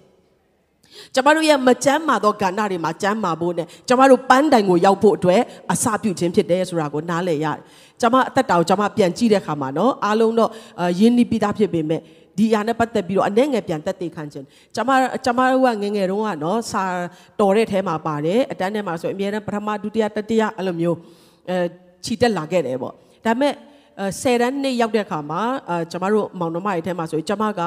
[1.15, 5.41] ကျမတို့ရဲ့မကြမ်းမာသောကဏ္ဍတွေမှာကြမ်းမာဖို့နဲ့ကျမတို့ပန်းတိုင်ကိုရောက်ဖို့အတွက်
[5.73, 7.63] အစပြုခြင်းဖြစ်တယ်ဆိုတာကိုနားလည်ရတယ်။
[8.01, 10.51] ကျမအသက်တာကိုကျမပြန်ကြည့်တဲ့အခါမှာနော်အားလုံးတော့
[11.01, 12.01] ယဉ်နီးပြီးသားဖြစ်ပေမဲ့
[12.39, 14.91] ဒီအရာနဲ့ပတ်သက်ပြီးတော့အနေငယ်ပြန်တက်သေးခံခြင်းကျမ
[15.25, 16.85] ကျမတို့ကငငယ်တုန်းကနော်စာ
[17.41, 20.99] တော်တဲ့ထဲမှာပါတယ်အတန်းထဲမှာဆိုအမြဲတမ်းပထမဒုတိယတတိယအဲ့လိုမျိုး
[21.51, 21.57] အဲ
[22.06, 22.94] ခြိတက်လာခဲ့တယ်ပေါ့
[23.26, 23.54] ဒါပေမဲ့
[24.22, 27.62] ဆယ်တန်းနှစ်ရောက်တဲ့အခါမှာအဲကျမတို့မောင်နှမတွေထဲမှာဆိုရင်ကျမက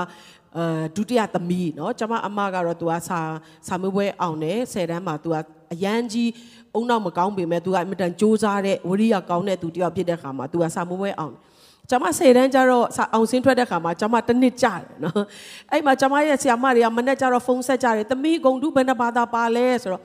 [0.57, 0.65] အဲ
[0.97, 3.21] ဒုတိယသမီးเนาะကျမအမကတော့ तू ကစာ
[3.69, 5.35] စာမေးပွဲအောင်တယ်ဆယ်တန်းမှာ तू က
[5.73, 6.31] အရန်ကြီး
[6.75, 11.35] အုံနောက်မကောင်းပေမဲ့ तू ကအမြဲတမ်းစူးစမ်းတဲ့ဝရိယကောင်းတဲ့သူတယောက်ဖြစ်တဲ့အခါမှာ तू ကစာမေးပွဲအောင်
[11.91, 15.25] ကျမဆယ်တန်းကျတော့အောင်စင်းထွက်တဲ့ခါမှာကျမတစ်နှစ်ကြာတယ်နော်
[15.73, 20.03] အဲ့မှာကျမရဲ့ဆရာမတွေကမနေ့ကျတော့ဖုန်းဆက်ကြတယ်သမီးဂုံတုဘယ်နှဘာသာပါလဲဆိုတော့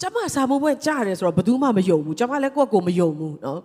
[0.00, 3.60] ကျမစာမိုးပွဲကြားတယ်ဆိုတော့ဘယ်သူမှမယုံဘူးကျမလည်းကိုယ့်ကိုမယုံဘူးနော်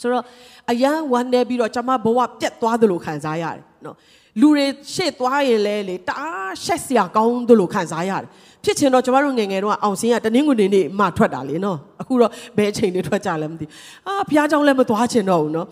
[0.00, 0.24] ဆိုတော့
[0.70, 3.96] အရန်ဝမ်းနေပြီးတော့ကျမဘဝပြတ်သွားသလိုခံစားရတယ်နော်
[4.40, 8.28] လူတွေရှေ့သွားရင်လဲလေတအားရှက်စရာကောင်းသလိုခံစားရတယ်
[8.64, 13.66] ဖြစ်ချင်တော့ကျမတို့ငယ်ငယ်တော့အောင်စင်းကတနင်္ဂနွေနေ့မှထွက်တာလေနော်အခုတော့ဘယ်အချိန်တွေထွက်ကြလဲမသိ
[14.06, 15.66] အာဘုရားကျောင်းလည်းမသွားချင်တော့ဘူးနော်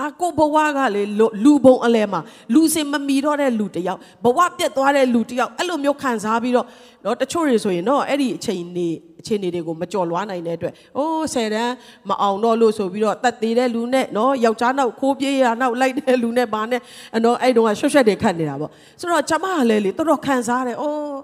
[0.00, 1.02] အာကိုဘဝကလေ
[1.44, 2.20] လူဘုံအလဲမှာ
[2.54, 6.66] လူစင်မမီတော့တဲ့လူတယောက်ဘဝပြတ်သွားတဲ့လူတယောက်အဲ့လိုမျိုးခံစားပြီးတော့
[7.04, 8.88] နော်တချို့တွေဆိုရင်နော်အဲ့ဒီအချိန်နေ
[9.20, 11.74] အခြေအနေတွေကိုမကြော်လွားနိုင်တဲ့အတွက်အိုးဆယ်တန်း
[12.08, 16.80] မအောင်တော့လို့ဆိုပြီးတော့တတ်သေးတဲ့လူနဲ့နော်ယောက်ျားနောက်ခိုးပြေးရနောက်လိုက်တဲ့လူနဲ့ဘာနဲ့
[17.24, 21.18] နော်အဲ့တုန်းကရွှတ်ရွှတ်တွေခတ်နေတာပေါ့ဆိုတော့ကျမကလည်းလေတော်တော်ခံစားရတယ်အိုး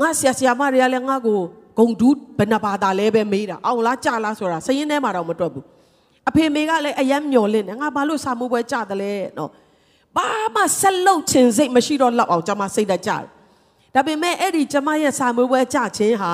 [0.00, 1.38] ငါဆရာဆရာမတွေကလည်းငါ့ကို
[1.78, 5.73] ဂုံဒူးဘယ်နှဘာသာလဲပဲမေးတာအောင်လားကြာလားဆိုတာစရင်ထဲမှာတော့မတွက်ဘူး
[6.28, 9.50] အဖေမေကလည်းအယမ်းမျော်လင့်တယ်ငါဘာလို့စာမိုးပွဲကြတယ်လဲနော်
[10.16, 13.24] ဘာမှဆက်လုပ်ခြင်းစိတ်မရှိတော့လောက်အောင်ကျွန်မစိတ်တကြတယ်
[13.94, 16.32] ဒါပေမဲ့အဲ့ဒီကျွန်မရဲ့စာမိုးပွဲကြခြင်းဟာ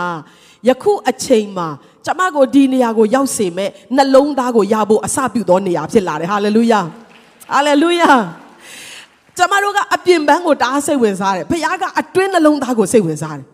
[0.69, 1.69] ယခုအချိန်မှာ
[2.05, 6.81] ကျွန်မကိုဒီနေရာကိုရောက်စေမဲ့နှလုံးသားကိုရဖို့အစပြုသောနေရာဖြစ်လာတယ်ဟာလေလုယာ
[7.53, 8.11] ဟာလေလုယာ
[9.37, 13.47] ကျမတို့ကအပြင်ပန်းကိုတအားစိတ်ဝင်စားတယ်ဘုရားကအတွင်းနှလုံးသားကိုစိတ်ဝင်စားတယ်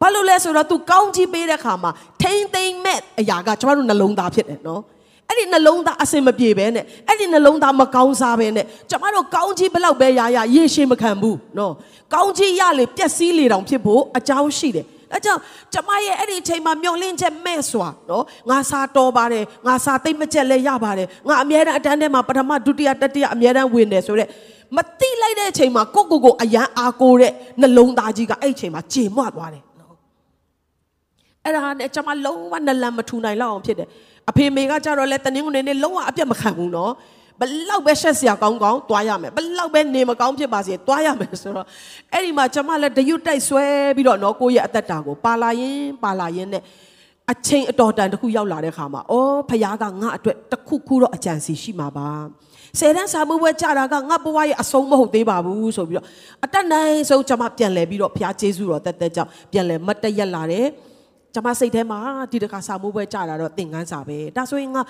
[0.00, 1.90] ဘာလို့လဲဆိုတော့ तू ကောင်းကြီးပေးတဲ့ခါမှာ
[2.22, 4.82] ထိမ့်သိမ့်မဲ့အရာကကျမတို့နှလုံးသားဖြစ်တယ်နော်
[5.32, 11.72] အဲ့ဒီနှလုံးသားအစင်မပြေပဲနဲ့အဲ့ဒီနှလုံးသားမကောင်းစားပဲနဲ့ကျမတို့ကောင်းကြီးဘလောက်ပဲရရရေရှည်မခံဘူးနော်
[12.14, 15.40] ကောင်းကြီးရလေပျက်စီးလေတောင်ဖြစ်ဖို့အကြောင်းရှိတယ်အဲကြောင့်
[15.74, 24.30] ကျမရဲ့အဲ့ဒီအချိန်မှာမျောလင့်ချက်မဲ့စွာနော်ငါစာတော်ပါတယ်ငါစာသိမ့်မချက်လဲရပါတယ်ငါအမြဲတမ်းအတန်းထဲမှာပထမဒုတိယတတိယအမြဲတမ်းဝင်တယ်ဆိုတော့
[24.76, 29.94] မတိလိုက်တဲ့အချိန်မှာကိုကိုကိုအရန်အားကိုတဲ့နှလုံးသားကြီးကအဲ့ဒီအချိန်မှာကြေမွသွားတယ်နော်
[31.44, 33.88] အဲ့ဒါနဲ့ကျမလုံးဝနလန်မထူနိုင်လောက်အောင်ဖြစ်တယ်
[34.30, 36.92] အဖေမေကကြတော့လဲတနင်္ဂနွေနေ့လုံးဝအပြတ်မခံဘူးနော်
[37.40, 41.66] ဘလောက်ပဲရှက်စရာကောင်းကောင်းတွားရမယ်ဘလောက်ပဲနေမကောင်းဖြစ်ပါစေတွားရမယ်ဆိုတော့
[42.12, 43.64] အဲ့ဒီမှာကျွန်မလည်းတရွတ်တိုက်ဆွဲ
[43.96, 46.62] ပြီးတော့နော်ကိုယ့်ရဲ့အသက်တာကိုပါလာရင်ပါလာရင်နဲ့
[47.32, 52.08] အချိန်အတော်တန်တစ်ခုရောက်လာတဲ့ခါမှာအော်ဖခင်ကငါအတွက်တစ်ခုခုတော့အကြံစီရှိမှာပါ
[52.78, 56.06] ဆယ်တန်းစာမွေးပွဲကြတာကငါဘဝရဲ့အဆုံးမဟုတ်သေးပါဘူးဆိုပြီးတော့
[56.44, 60.66] အတက်နိုင်ဆုံးကျွန်မပြန်လဲပြီးတော့ဖခင်ကျေးဇူးတော်တက်တက်ကြောင့်ပြန်လဲမတ်တရက်လာတယ်
[61.34, 61.98] ကျမစိတ်ထဲမှာ
[62.32, 64.82] ဒီတခါစာမိုးပွဲကြတာတော့သင်ငန်းစာပဲဒါဆိုရင်ငါ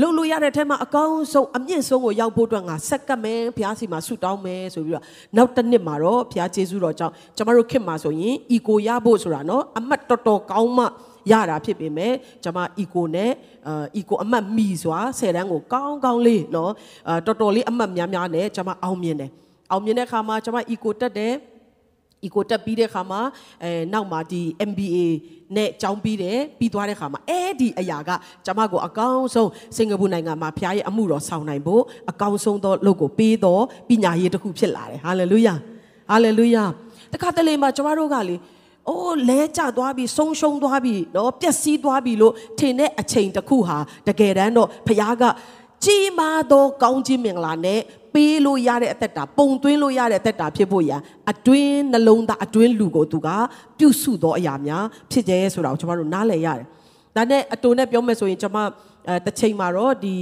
[0.00, 5.04] လုံလို့ရတဲ့ထဲမှာအကောင်းဆုံးအမြင့်ဆုံးကိုရောက်ဖို့အတွက်ငါဆက်ကပ်မယ်ဘုရားစီမှာဆုတောင်းမယ်ဆိုပြီးတော့
[5.36, 10.84] နောက်တစ်နှစ်မှာတော့ဘုရားကျေးဇူးတော်ကြောင့်ကျမတို့ခင်မှာဆိုရင်အီကိုရဖို့ဆိုတာနော်အမတ်တော်တော်ကောင်းမှ
[11.30, 12.12] ရတာဖြစ်ပေမဲ့
[12.44, 13.30] ကျမအီကိုနဲ့
[13.96, 16.72] အီကိုအမတ်မီစွာဆယ်တန်းကိုကောင်းကောင်းလေးနော်
[17.26, 19.30] တော်တော်လေးအမတ်များများနဲ့ကျမအောင်မြင်တယ်
[19.70, 21.32] အောင်မြင်တဲ့အခါမှာကျမအီကိုတက်တယ်
[22.26, 23.20] eco တက်ပြီးတဲ့ခါမှာ
[23.62, 24.98] အဲနောက်မှာဒီ MBA
[25.56, 28.10] နဲ့ကျောင်းပြီးတယ်ပြီးသွားတဲ့ခါမှာအဲ့ဒီအရာက
[28.46, 35.54] ကျမကိုအကောင်းဆုံးစင်ကာပူနိုင်ငံမှာဖခင်ရဲ့အမှုတော်ဆောင်နိုင်ဖို့အကောင်းဆုံးသောလုပ်ကိုပေးတော်ပညာရေးတစ်ခုဖြစ်လာတယ်ဟာလေလုယာ
[36.10, 36.64] ဟာလေလုယာ
[37.12, 38.36] တခါတလေမှာကျမတို့ကလေ
[38.88, 43.78] အိုးလဲကျသွားပြီဆုံးရှုံးသွားပြီနော်ပျက်စီးသွားပြီလို့ထင်တဲ့အချိန်တစ်ခုဟာ
[44.08, 45.24] တကယ်တမ်းတော့ဖခင်က
[45.84, 47.80] ကြီးမားသောကောင်းခြင်းမင်္ဂလာနဲ့
[48.14, 53.28] ပေးလို့ရတဲ့အသက်တာပုံသွင်းလို့ရတဲ့အသက်တာဖြစ်ဖို့ရန်အတွင်းနှလုံးသားအတွင်းလူကိုသူက
[53.78, 56.66] ပြုစုသောအရာများဖြစ်တယ်ဆိုတာကိုကျွန်တော်တို့နားလည်ရတယ်။
[57.16, 58.58] ဒါနဲ့အတူနဲ့ပြောမယ်ဆိုရင်ကျွန်မ
[59.08, 60.14] အဲတစ်ချိန်မှာတော့ဒီ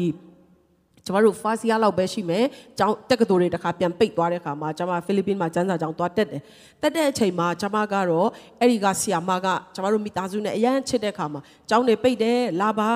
[1.07, 2.45] ကျမတို့ first year လောက်ပဲရှိမယ်။
[2.79, 6.43] ကျောင်းတက္ကသိုလ်တွေတစ်ခါပြန်ပိတ်သွားတဲ့ခါမှာကျမဖိလစ်ပင်းမှာကျန်းစာကျောင်းသွားတက်တယ်။
[6.83, 8.29] တက်တဲ့အချိန်မှာကျမကတော့
[8.61, 12.91] အဲ့ဒီကဆီယာမကကျမတို့မိသားစုနဲ့အရန်ချစ်တဲ့ခါမှာကျောင်းတွေပိတ်တယ်လာပါ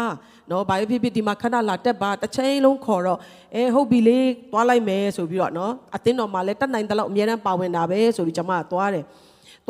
[0.50, 3.18] နော်ဘာဖြစ်ဖြစ်ဒီမှာခဏလာတက်ပါတစ်ချိန်လုံးခေါ်တော့
[3.54, 4.18] အဲဟုတ်ပြီလေ
[4.52, 9.04] သွားလိုက်မယ်ဆိုပြီးတော့နော်အတင်းတော်မှာလည်းတက်နိုင်တဲ့လောက်အများတန်းပါဝင်တာပဲဆိုပြီးကျမကသွားတယ်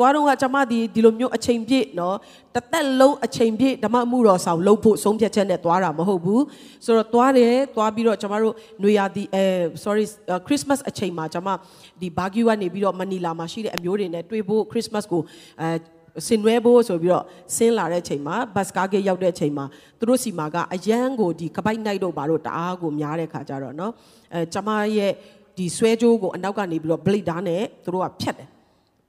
[0.02, 2.16] ွားတော့ကကျမဒီဒီလိုမျိုးအချိန်ပြည့်နော်
[2.54, 6.44] တသက်လုံးအချိန်ပြည့်ဓမ္မမှုတော်ဆောင်လုပ်ဖို့ဆုံးဖြတ်ချက်နဲ့သွားတာမဟုတ်ဘူး
[6.84, 9.44] ဆိုတော့သွားတယ်သွားပြီးတော့ကျမတို့နွေရာသီအဲ
[9.84, 10.04] sorry
[10.46, 11.48] Christmas အချိန်မှာကျမ
[12.00, 15.22] ဒီဘာဂီကနေပြီးတော့မနီလာမှာရှိတဲ့အမျိုးတွေနဲ့တွေ့ဖို့ Christmas ကို
[15.60, 15.68] အဲ
[16.26, 17.24] ဆင်နွဲဖို့ဆိုပြီးတော့
[17.56, 19.64] ဆင်းလာတဲ့ချိန်မှာဘတ်ကားဂိတ်ရောက်တဲ့ချိန်မှာ
[19.98, 23.92] သူတို့စီမှာကအရန်ကိုဒီကပိုက်နိုင်တို့ဘာလို့တအားကိုများတဲ့ခါကြတော့เนาะ
[24.34, 25.12] အဲကျမရဲ့
[25.58, 28.48] ဒီဆွဲကြိုးကိုအနောက်ကနေပြီးတော့ blade ဓာတ်နဲ့သူတို့ကဖြတ်တယ်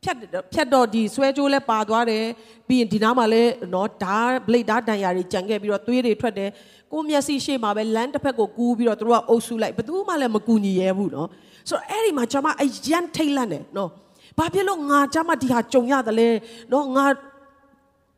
[0.05, 0.17] ဖြတ်
[0.53, 2.25] ဖြတ်တော့ဒီဆွဲကြိုးလဲပါသွားတယ်
[2.69, 3.43] ပြီးရင်ဒီနားမှာလဲ
[3.75, 6.51] နော်ဓာဘလိတ်ဓာတန်ရာတွေကြံခဲ့ပြီးတော့သွေးတွေထွက်တယ်
[6.93, 11.29] ကိုမျက်စိရှေ့မှာပဲလမ်းတစ်ဖက်ကိုကူးပြီးတော့သူတို့ကအုပ်စုလိုက်ဘယ်သူမှလည်းမကူညီရဲဘူးနော်
[11.69, 13.91] ဆိုတော့အဲ့ဒီမှာကျွန်မအယမ်းထိတ်လန့်တယ်နော်
[14.39, 16.29] ဘာဖြစ်လို့ငါကျွန်မဒီဟာကြုံရတယ်လဲ
[16.73, 17.05] နော်ငါ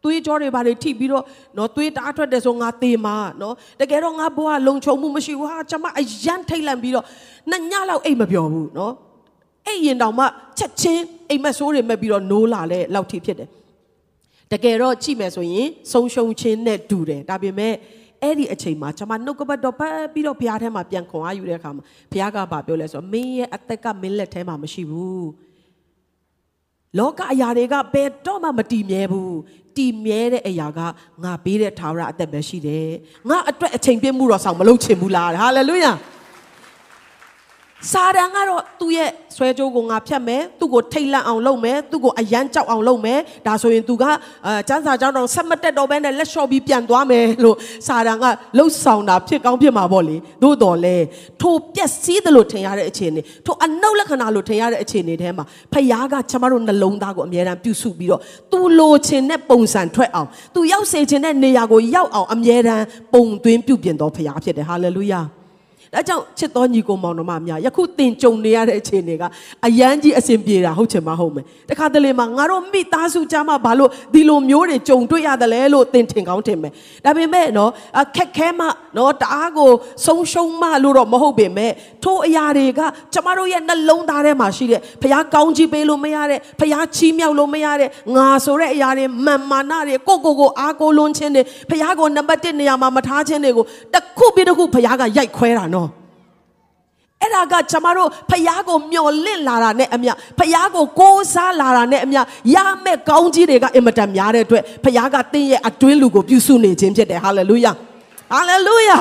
[0.02, 1.24] သွေးကြောတွေဘာတွေထိပြီးတော့
[1.56, 7.04] နော်သွေးတားထွက်တယ်ဆိုငါသေမှာနော်တကယ်တော့ငါဘဝလုံခြုံမှုမရှိဘူးဟာကျွန်မအယမ်းထိတ်လန့်ပြီးတော့
[7.50, 8.92] နှစ်ညလောက်အိတ်မပြောဘူးနော်
[9.74, 10.24] အဲ့ရင်တောင်မှ
[10.58, 13.48] ချက်ချင်းအိမ်မက်ဆိုးတွေမဲ့ပြီးတော့နိုးလာလဲလောက်ထိဖြစ်တယ်
[14.52, 17.74] တကယ်တော့ကြည့်မယ်ဆိုရင်ဆုံးရှုံးခြင်းနဲ့တူတယ်ဒါပေမဲ့
[18.22, 21.82] အဲ့ဒီအချိန်မှာကျွန်မနှုတ်ကပတ်တော်ပတ်ပြီးတော့ဘုရားထဲမှာပြန်ခွန်အားယူတဲ့အခါမှာ
[22.12, 25.28] ဘုရားကဘာပြောလဲဆိုတော့မင်းရဲ့အသက်ကမင်းလက်ထဲမှာမရှိဘူး
[26.98, 29.36] လောကအရာတွေကဘယ်တော့မှမတည်မြဲဘူး
[29.76, 30.80] တည်မြဲတဲ့အရာက
[31.24, 32.88] ငါပေးတဲ့ထာဝရအသက်ပဲရှိတယ်
[33.28, 35.92] ငါအတွက်အချိန်ပြည့်မှုတော့ဆောင်မလုပ်ချင်ဘူးလားဟာလေလုယာ
[37.92, 44.04] စာရန်ကတော့သူ့ရဲ့ဆွဲကြိုးကိုငါဖြတ်မယ်သူ့ကိုထိတ်လန့်အောင်လုပ်မယ်သူ့ကိုအယမ်းကြောက်အောင်လုပ်မယ်ဒါဆိုရင်သူက
[44.46, 48.24] အဲစန်းစာကြောင်းတော့ဆက်မတက်တော့ဘဲနဲ့လက်လျှော့ပြီးပြန်သွားမယ်လို့စာရန်က
[48.58, 50.96] လှုပ်ဆောင်တာဖြစ်ကောင်းဖြစ်မှာပေါ့လေသို့တော်လဲ
[51.40, 58.20] ထိုပျက်စီးတယ်လို့ထင်ရတဲ့အခြေအနေထိုအနှုတ်လက္ခဏာလို့ထင်ရတဲ့အခြေအနေထဲမှာဖခင်ကကျမတို့နှလုံးသားကိုအမြဲတမ်းပြုစုပြီးတော့
[58.52, 65.22] သူလိုချင်တဲ့ပုံစံထွက်အောင်သူရောက်စေချင်တဲ့နေရာကိုရောက်အောင်အမြဲတမ်းပုံသွင်းပြုပြင်တော်ဖခင်ဖြစ်တယ်ဟာလေလုယာ
[65.94, 69.22] ဒါကြောင့်ချစ်တော်ညီကိုမောင်တော်မများယခုသင်ကြုံနေရတဲ့အခြေအနေက
[69.66, 76.72] အယမ်းကြီးအဆင်ပြေတာဟုတ်ချင်မဟုတ်မယ်တခါတလေမှာငါတို့မိသားစုကြားမှာဘာလို့ဒီလိုမျိုးတွေကြုံတွေ့ရတယ်လဲလို့သင်ထင်ကောင်းထင်မယ်
[77.04, 79.70] ဒါပေမဲ့နော်အခက်ခဲမှနော်တအားကို
[80.06, 81.72] ဆုံးရှုံးမှလို့တော့မဟုတ်ပေမဲ့
[82.04, 82.80] ထိုအရာတွေက
[83.12, 95.83] ကျမတို့ရဲ့နှလုံးသားထဲမှာရှိတဲ့ဖခင်ကောင်းကြီးပေးလို့မရတဲ့ဖခင်ချီးမြှောက်လို့မရတဲ့ငါဆိုတဲ့အရာတွေမာမာနတွေကိုကိုကိုအားကိုလွန်းခြင်းတွေဖခင်ကိုနံပါတ်1နေရာမှာမထားခြင်းတွေကိုတစ်ခုပြီးတစ်ခုဖခင်ကရိုက်ခွဲတာနော်
[97.24, 102.20] အဲ့ဒါကကျမတို့ဖယားကိုမျော်လင့်လာတာနဲ့အမျှဖယားကိုကိုးစားလာတာနဲ့အမျှ
[102.54, 107.72] ရမဲ့ကောင်းကြီးတွေကအင်မတန်များတဲ့အတွက်ဖယားကတင်းရဲ့အတွင်းလူကိုပြုစုနေခြင်းဖြစ်တယ်ဟာလေလုယာ
[108.32, 108.98] ဟာလေလုယာ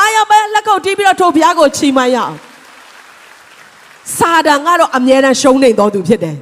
[0.00, 2.34] အာရပဲလက်ကုပ်တီးပြီးတော့ထိုဖယားကိုချီးမွမ်းရအောင်
[4.18, 6.36] စာတန်ကတော့အမြဲတမ်းရှုံးနေတော်သူဖြစ်တယ်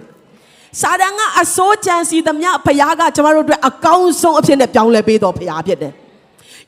[0.80, 5.92] စာတန်ကအစိုးကြံစီသမျှဖယားကကျမတို့အတွက်အကောင်းဆုံးအဖြစ်နဲ့ပြောင်းလဲပေးတော်ဖယားဖြစ်တယ်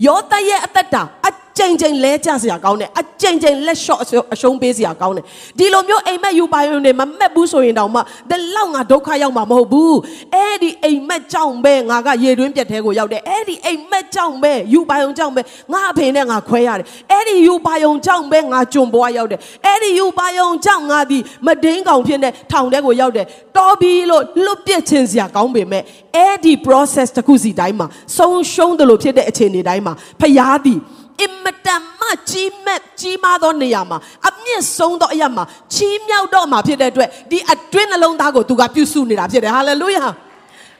[0.06, 5.24] ယောသရဲ့အသက်တာအ ကြိမ်ကြိမ်လဲကျစရာကောင်းတယ်အကြိမ်ကြိမ်လက်လျှော့အရှုံးပေးစရာကောင်းတယ်
[5.58, 9.98] ဒီလိုမျိုးအိမ်မက်ယူပါရုံနဲ့မမက်ဘူးဆိုရင်တောင်မှဒီလောက်ငါဒုက္ခရောက်မှာမဟုတ်ဘူး
[10.34, 15.42] အဲ့ဒီအိမ်မက်ကြောင့်ပဲငါကရေတွင်းပြက်သေးကိုရောက်တယ်အဲ့ဒီအိမ်မက်ကြောင့်ပဲယူပါရုံကြောင့်ပဲ
[15.72, 25.82] ငါအဖေနဲ့ငါခွဲရတယ်အဲ့ဒီယူပါရုံကြောင့်ပဲငါဂျွန်ဘွားရောက်တယ်အဲ့ဒီယူပါရုံကြောင့်ငါဒီမဒင်းကောင်ဖြစ်တဲ့ထောင်ထဲကိုရောက်တယ်တော်ပြီလို့လွတ်ပြက်ခြင်းစရာကောင်းပေမဲ့
[26.16, 27.86] အဲ့ဒီ process တစ်ခုစီတိုင်းမှာ
[28.18, 30.80] ဆုံးရှုံးတယ်လို့ဖြစ်တဲ့အခြေအနေတိုင်းမှာဖျားသည်
[31.22, 33.98] အင်မတန်မှကြီးမဲ့ကြီးမားသောနေရာမှာ
[34.28, 40.04] အမြင့်ဆုံးသောအရာမှာချီးမြှောက်တော့မှာဖြစ်တဲ့အတွက်ဒီအတွင်းနှလုံးသားကိုသူကပြုစုနေတာဖြစ်တယ်ဟာလေလုယာ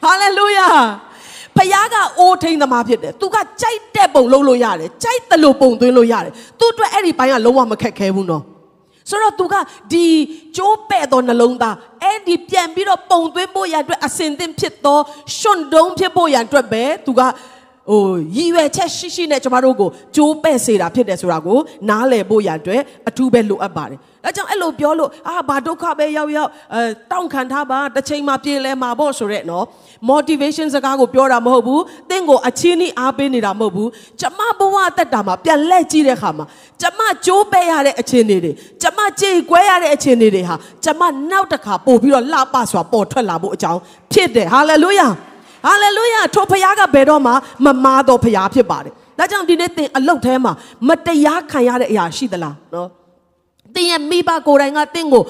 [0.04, 0.66] ဟာလေလုယာ
[1.56, 8.44] ဖခင်ကအိုးထိန်သမားဖြစ်တယ်သူကကြိုက်တဲ့ပုံလုပ်လို့ရတယ်ကြိုက်တယ်လို့ပုံသွင်းလို့ရတယ်သူ့အတွက်အဲ့ဒီဘိုင်းကလုံးဝမခက်ခဲဘူးနော်
[9.10, 9.54] ဆိုတော့သူက
[9.92, 10.06] ဒီ
[10.56, 14.98] ကျိုးပဲ့သောနှလုံးသားအဲ့ဒီပြန်ပြီးတော့ပုံသွင်းဖို့ရအတွက်အစင်သင့်ဖြစ်သော
[15.38, 17.22] ရှွန့်တုံးဖြစ်ဖို့ရအတွက်ပဲသူက
[17.90, 18.02] ဟို
[18.36, 26.80] ရည်ရွယ်ချက်ရှိရှိနဲ့ကျမတို့ကိုကြိုးပဲ့စေတာဖြစ်တယ်ဆိုတာကိုနားလည်ဖို့ရအတွက်အထူးပဲလိုအပ်ပါတယ်။ဒါကြောင့်အဲ့လိုပြောလို့အာဘာဒုက္ခပဲရောက်ရောက်အဲ
[27.12, 29.64] တောင့်ခံထားပါတစ်ချိန်မှပြေလဲမှာပေါ့ဆိုရက်နော်
[30.10, 33.88] motivation စကားကိုပြောတာမဟုတ်ဘူး။တင့်ကိုအချင်းဤအားပေးနေတာမဟုတ်ဘူး။
[34.20, 36.44] ကျမဘဝအသက်တာမှာပြန်လက်ကြည့်တဲ့အခါမှာ
[36.80, 43.80] ကျမကြိုးပဲ့ရတဲ့အခြေအနေတွေကျမကြေကွဲရတဲ့အခြေအနေတွေဟာကျမနောက်တစ်ခါပို့ပြီးတော့လှပစွာပေါ်ထွက်လာဖို့အကြောင်း
[44.12, 45.08] ဖြစ်တယ်ဟာလေလုယာ။
[45.66, 47.32] ဟာလေလုယာထိုဖခင်ကဘယ်တော့မှ
[47.64, 50.52] မမားတော့ဖခင်ဖြစ်ပါတယ်ဒါကြောင့်ဒီနေ့သင်အလုတ်ထဲမှာ
[50.88, 52.88] မတရားခံရတဲ့အရာရှိသလားနော်
[53.74, 55.22] သင်ရဲ့မိဘကိုယ်တိုင်ကသင်ကို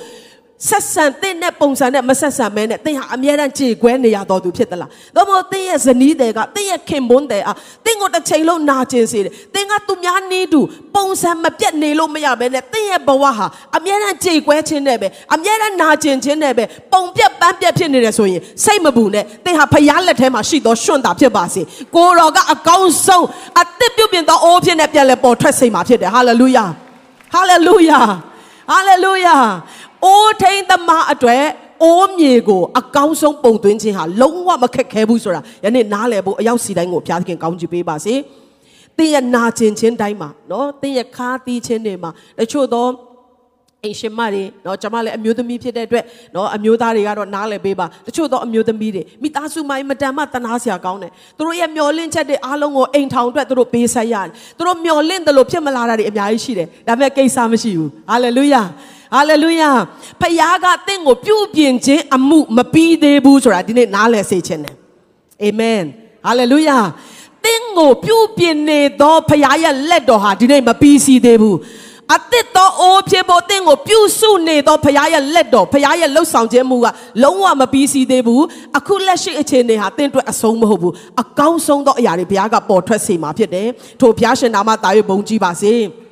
[0.69, 10.61] ဆက်ဆံတဲ့နဲ့ပုံစံနဲ့မဆက်ဆံမဲနဲ့သင်ဟာအမြဲတမ်းကြေကွဲနေရတော်သူဖြစ်သလား။သို့မဟုတ်သင်ရဲ့ဇနီးတွေကသင်ရဲ့ခင်ပွန်းတွေအားသင်ကိုတစ်ချိန်လုံးနာကျင်စေတယ်။သင်ကသူများနေတူ
[10.95, 21.63] ပုံစံမပြတ်နေလို့မရဘဲနဲ့သင်ရဲ့ဘဝဟာအမြဲတမ်းကြေကွဲခြင်းနဲ့ပဲအမြဲတမ်းနာကျင်ခြင်းနဲ့ပဲပုံပြတ်ပန်းပြတ်ဖြစ်နေတယ်ဆိုရင်စိတ်မပူနဲ့သင်ဟာဖရားလက်ထဲမှာရှိသောရှင်တာဖြစ်ပါစေ။
[21.97, 23.27] ကိုတော်ကအကောင်းဆုံး
[23.61, 26.65] အသက်ပြုတ်ပြင်သောအိုးဖြစ်နဲ့ပြန်လဲပေါ်ထွက်စေမှာဖြစ်တယ်။ဟာလေလုယာ။
[27.35, 28.01] ဟာလေလုယာ။
[28.71, 29.37] ဟာလေလုယာ
[30.06, 31.46] အိုးထိန်သမားအတွက်
[31.84, 38.16] အိုးမြေကိုအကောင်းဆုံးပုံသွင်းခြင်းဟာလုံးဝမခက်ခဲဘူးဆိုတာယနေ့နားလည်ဖို့အရောက်စီတိုင်းကိုဘုရားသခင်ကောင်းချီးပေးပါစေ။
[38.98, 42.86] တင်းရဲ့နာကျင်ခြင်းတိုင်းမှာနော်တင်းရဲ့ခါတီးခြင်းတွေမှာတချို့သော
[43.84, 46.04] အိမ်ရှင်မတွေเนาะကျွန်မလည်းအမျိုးသမီးဖြစ်တဲ့အတွက်
[46.34, 58.62] เนาะအမျိုးသားတွေကတော့နားလည်ပေးပါတချို့သောအမျိုးသမီးတွေမိသားစုမိုင်းမတန်မှတနာစရာကောင်းတယ်သူတို့ရဲ့မျောလင့်ချက်တွေအားလုံးကိုအိမ်ထောင်အတွက်သူတို့ပေးဆက်ရတယ်သူတို့မျောလင့်တယ်လို့ဖြစ်မလာတာတွေအများကြီးရှိတယ်ဒါပေမဲ့ကိစ္စမရှိဘူးဟာလေလုယာ
[59.15, 59.71] ဟာလေလုယာ
[60.21, 64.77] ဖခင်ကတင့်ကိုပြုပြင်ခြင်းအမှုမပြီးသေးဘူးဆိုတာဒီနေ့နားလည်စေချင်တယ်
[65.45, 65.83] အာမင်
[66.27, 66.79] ဟာလေလုယာ
[67.45, 71.59] တင့်ကိုပြုပြင်နေသောဖခင်ရဲ့လက်တော်ဟာဒီနေ့မပြီးစီးသေးဘူး
[72.15, 76.87] အသစ်သောအိုးဖြစ်ဖို့တင့်ကိုပြုစုနေသောဖခင်ရဲ့လက်တော်ဖခင်ရဲ့လှုပ်ဆောင်ခြင်းမူက
[77.23, 78.45] လုံးဝမပြီးစီးသေးဘူး
[78.79, 83.69] အခုလက်ရှိအခြေအနေဟာတင့်အတွက်အဆုံးမဟုတ်ဘူးအကောင်းဆုံးသောအရာတွေဘုရားကပေါ်ထွက်စေမှာဖြစ်တယ်
[84.01, 85.75] ထို့ဘုရားရှင်နာမတာ၍ဘုန်းကြီးပါစေ။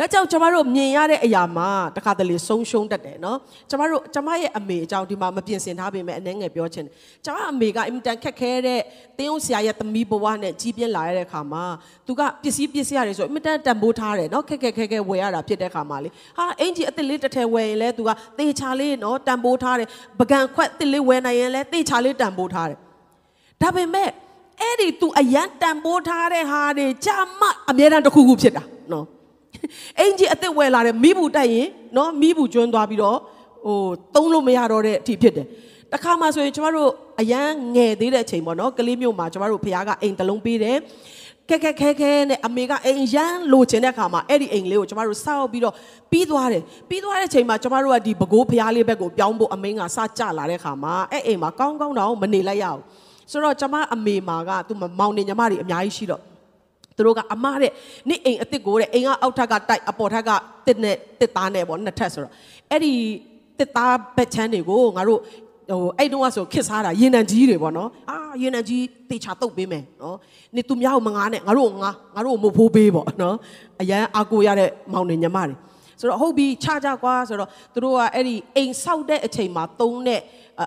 [0.00, 3.38] ဒါကြောင့်ကျမတို့မြင်ရတဲ့အရာမှာတခါတလေဆုံးရှုံးတတ်တယ်နော်
[3.70, 6.92] ကျမတို့ကျမရဲ့အမေအကြောင်းဒီမှာမပြင်ဆင်ထားပေမဲ့အနှဲငယ်ပြောချင်တယ်
[7.24, 8.80] ကျမအမေကအင်တန်ခက်ခဲတဲ့
[9.18, 11.64] တင်းအောင်ဆရာရဲ့သမီးဘဝနဲ့ကြီးပြင်းလာရတဲ့ခါမှာ
[12.06, 22.78] သူကပစ္စည်းပစ္စည်းရတယ်ဆိုအင်တန်တန်ဖိုးထားတယ်နော်ခက်ခက်ခဲခဲဝယ်ရတာဖြစ်တဲ့ခါမှာလေဟာအင်ကြီးအစ်စ်လေးတစ်ထည်ဝယ်ရင်လဲသူကသေချာလေးနော်တန်ဖိုးထားတယ်ပကံခွက်တစ်လေးဝယ်နိုင်ရင်လဲသေချာလေးတန်ဖိုးထားတယ်
[23.62, 24.08] ဒါပေမဲ့
[24.60, 28.75] အဲ့ဒီသူအရန်တန်ဖိုးထားတဲ့ဟာတွေကြာမှအများတန်းတစ်ခုခုဖြစ်တာနော်
[29.98, 33.18] အင်ကြီးအသက်ဝယ်လာတဲ့မိဘူးတိုက်ရင်နော်မိဘူးကျွန်းသွားပြီးတော့
[33.66, 33.78] ဟို
[34.14, 35.46] သုံးလို့မရတော့တဲ့အထိဖြစ်တယ်
[35.92, 36.90] တခါမှဆိုရင်ကျမတို့
[37.20, 40.78] အရန်ငယ်သေးတဲ့အချိန်ပေါ့နော်ကလေးမျိုးမှာကျမတို့ဖခင်ကအိမ်တလုံးပေးတယ်
[41.48, 45.74] ခက်ခက်ခဲခဲနဲ့အမေကအိမ်ရမ်းလိုချင်တဲ့အခါမှာအဲ့ဒီအိမ်လေးကိုကျမတို့စောက်ပြီးတော့
[46.10, 52.80] ပြီးသွားတယ်ပြီးသွားတဲ့ချိန်မှာကျမတို့ကဒီဘကိုးဖျားလေးဘက်ကိုပြောင်းဖို့အမင်းကစကြလာတဲ့အခါမှာအဲ့အိမ်မှာကောင်းကောင်းတော့မနေလိုက်ရအောင်
[53.30, 56.22] ဆိုတော့ကျမအမေမာကသူမောင်နေညီမတွေအများကြီးရှိတော့
[56.96, 57.72] သူတို့ကအမတဲ့
[58.08, 60.30] နေ့အိမ်အစ်စ်ကိုတဲ့အိမ်ကအောက်ထက်ကတိုက်အပေါ်ထက်က
[60.66, 62.32] တစ်နဲ့တစ်သားနဲ့ပေါ့နှစ်ထပ်ဆိုတော့
[62.70, 62.92] အဲ့ဒီ
[63.58, 65.20] တစ်သားဘက်ချမ်းတွေကိုငါတို့
[65.70, 70.16] ဟိုအဲ့တုန်းကဆိုခစ်စားတာရင်နံကြီးတွေပေါ့နော်အာရင်နံကြီးတေချာတုတ်ပေးမယ်နော်
[70.54, 73.36] နေသူများကိုမငားနဲ့ငါတို့ငါငါတို့မဖိုးပေးပေါ့နော်
[73.80, 75.54] အရန်အာကိုရတဲ့မောင်နေညီမတွေ
[76.00, 80.20] ဆိုတော့ဟုတ်ပြီခြားကြကွာဆိုတော့သူတို့ကအဲ့ဒီအိမ်ဆောက်တဲ့အချိန်မှာသုံးတဲ့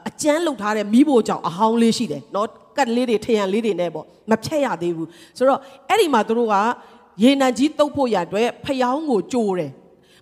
[0.10, 6.56] အကျန်းလုတ်ထားတဲ့မိဖို့ကြောင့်အဟောင်းလေးရှိတယ်နော်ကတ်လေးတွေထရံလေးတွေနဲ့ပေါ့မဖြတ်ရသေးဘူးဆိုတော့အဲ့ဒီမှာသူတို့က
[7.24, 9.72] ရေနံကြီးတုတ်ဖို့ရအတွက်ဖျောင်းကိုကြိုးတယ်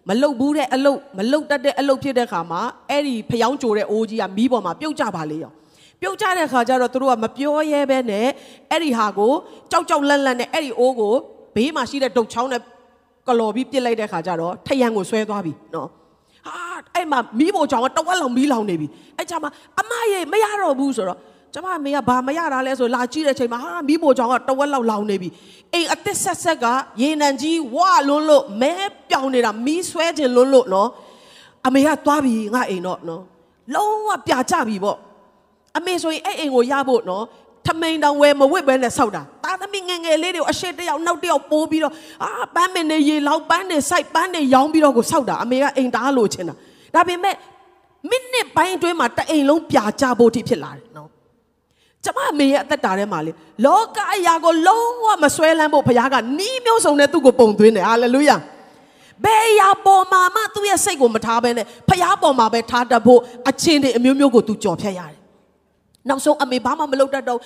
[0.10, 5.52] မလုတ်ဘူးတဲ့အလုတ်မလုတ်တတ်တဲ့အလုတ်ဖြစ်တဲ့ခါမှာအဲ့ဒီဖျောင်းကြိုးတဲ့အိုးကြီးကမီးပေါ်မှာပြုတ်ကြပါလေရော
[6.02, 8.28] ပြုတ်ကြတဲ့ခါကျတော့သူတို့ကမပြောရဲပဲနဲ့
[8.72, 9.34] အဲ့ဒီဟာကို
[9.72, 11.13] ကြောက်ကြောက်လန့်လန့်နဲ့အဲ့ဒီအိုးကို
[11.56, 12.62] ဘေးမှာရှိတဲ့ဒုတ်ချောင်းနဲ့
[13.28, 15.88] ကလော်ပြီးပြစ်လိုက်တဲ့ခါကျတော့ထရံကိုဆွဲသွားပြီနော်
[16.48, 16.54] ဟာ
[16.96, 18.88] အဲ့မှာမီးပေါ်ချောင်းကတဝက်လောက်မီးလောင်နေပြီ
[19.18, 21.20] အဲ့ချာမှာအမရေမရတော့ဘူးဆိုတော့
[21.54, 25.30] ကျမမေကဘာမရတာလဲဆိုလာကြည့်တဲ့ချိန်မှာဟာမီးပိုချောင်ကတဝက်လောက်လောင်နေပြီ
[25.74, 26.66] အိမ်အသက်ဆက်ဆက်က
[27.02, 28.74] ရေနံကြီးဝလွန်းလို့မဲ
[29.10, 30.90] ပြောင်နေတာမီးဆွဲခြင်းလွန်းလို့နော်
[31.68, 33.24] အမေကသွားပြီငါအိမ်တော့နော်
[33.76, 34.98] လုံးဝပြကြပြီပေါ့
[35.78, 37.24] အမေဆိုရင်အဲ့အိမ်ကိုရဖို့နော်
[37.68, 46.56] ထမိန်တောင်ဝဲမဝစ်ပဲနဲ့ဆောက်တာတာသမီးငငယ်လေးတွေကိုအရှိတယောက်နောက်တယောက်ပိုးပြီးတော့အာပန်းမင်းနေရေလောက်ပန်းနေစိုက်ပန်းနေရောင်းပြီးတော့ကိုဆောက်တာအမေကအိမ်သားလို့ချင်တာ
[46.96, 47.36] ဒါပေမဲ့
[48.10, 51.10] မိနစ်ပိုင်းအတွင်းမှာတအိမ်လုံးပြကြဖို့ထိဖြစ်လာတယ်နော်
[52.04, 53.32] ကျမအမေရဲ့အသက်တာထဲမှာလေ
[53.66, 58.38] လောကအရာကိုလုံးဝမဆွဲလန်းဖို့ဘုရားကနီးမျိုးစုံနဲ့သူ့ကိုပုံသွင်းတယ်ဟာလေလုယာ
[59.24, 65.17] ဘယ်အရာပေါ်မှာမှသူ့ရဲ့စိတ်ကိုမထားဘဲနဲ့ဘုရားပေါ်မှာပဲထားတတ်ဖို့အချင်းတွေအမျိုးမျိုးကိုသူကြော်ဖြတ်ရတယ်
[66.10, 67.39] နောက်ဆုံးအမေဘာမှမလုပ်တတ်တော့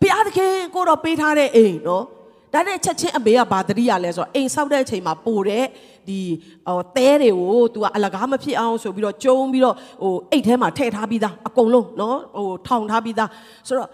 [0.00, 2.04] ဘုရားသခင်ကိုတော့ပေးထားတဲ့အိမ်နော်
[2.52, 5.64] ဒါနဲ့ချက်ချင်းအမေကဘာတတိရလဲဆိုတော့အိမ်ဆောက်တဲ့အချိန်မှာပို့တဲ့
[6.08, 6.20] ဒီ
[6.66, 13.30] ဟိုတဲတွေကို तू ကအလကားမဖြစ်အောင်ဆိုပြီးတော့ကျုံပြီးတော့ဟိုအိတ်ထဲမှာထည့်ထားပြီးသားအကုန်လုံးနော်ဟိုထောင်ထားပြီးသား
[13.68, 13.90] ဆိုတော့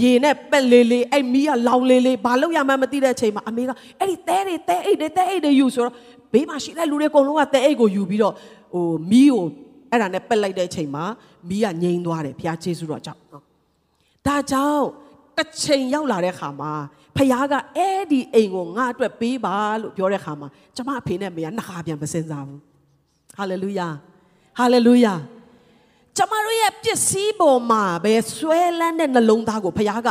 [0.00, 5.94] ရေနဲ့ပက်လေးလေးအဲ့မီးကလောင်လေးလေးဘာလို့ရမှန်းမသိတဲ့အချိန်မှာအမေကအဲ့ဒီတဲတွေတဲအိတ်တွေတဲအိတ်တွေယူဆိုတော့
[6.32, 8.34] ဘေးမှာရှိတဲ့လူတွေအကုန်လုံးကတဲအိတ်ကိုယူပြီးတော့
[8.74, 9.44] ဟိုမီးကို
[9.90, 11.04] အဲ့ဒါနဲ့ပက်လိုက်တဲ့အချိန်မှာ
[11.48, 13.44] မီးကငြိမ်းသွားတယ်ဘုရားကျေးဇူးတော်ကြောင့်နော်
[14.26, 14.86] ဒါကြောင့်
[15.36, 16.72] တစ်ချိန်ရောက်လာတဲ့ခါမှာ
[17.16, 22.60] ဖခင်ကအဲ့ဒီအိမ်ကိုငါအတွက်ပေးပါလို့ပြောတဲ့ခါမှာကျမအဖေနဲ့မေကနှစ်ခါပြန်မစင်စားဘူး
[23.36, 23.88] ဟာလေလုယာ
[24.58, 25.14] ဟာလေလုယာ
[26.16, 30.08] ကျမတို့ရဲ့ပစ္စည်းပေါ်မှာပဲဆွဲလန်းတဲ့နှလုံးသားကိုဖခင်က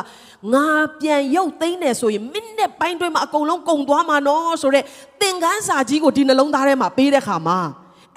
[0.54, 0.68] ငါ
[1.02, 4.86] ပြန်ရုပ်သိမ်းတယ်ဆိုရင်မိနစ်ပိုင်းတွင်းမှာအကုန်လုံးကုန်သွားမှာနော်ဆိုတော့
[5.22, 7.60] သင်ခန်းစာကြီးကိုဒီနှလုံးသားထဲမှာပေးတဲ့ခါမှာ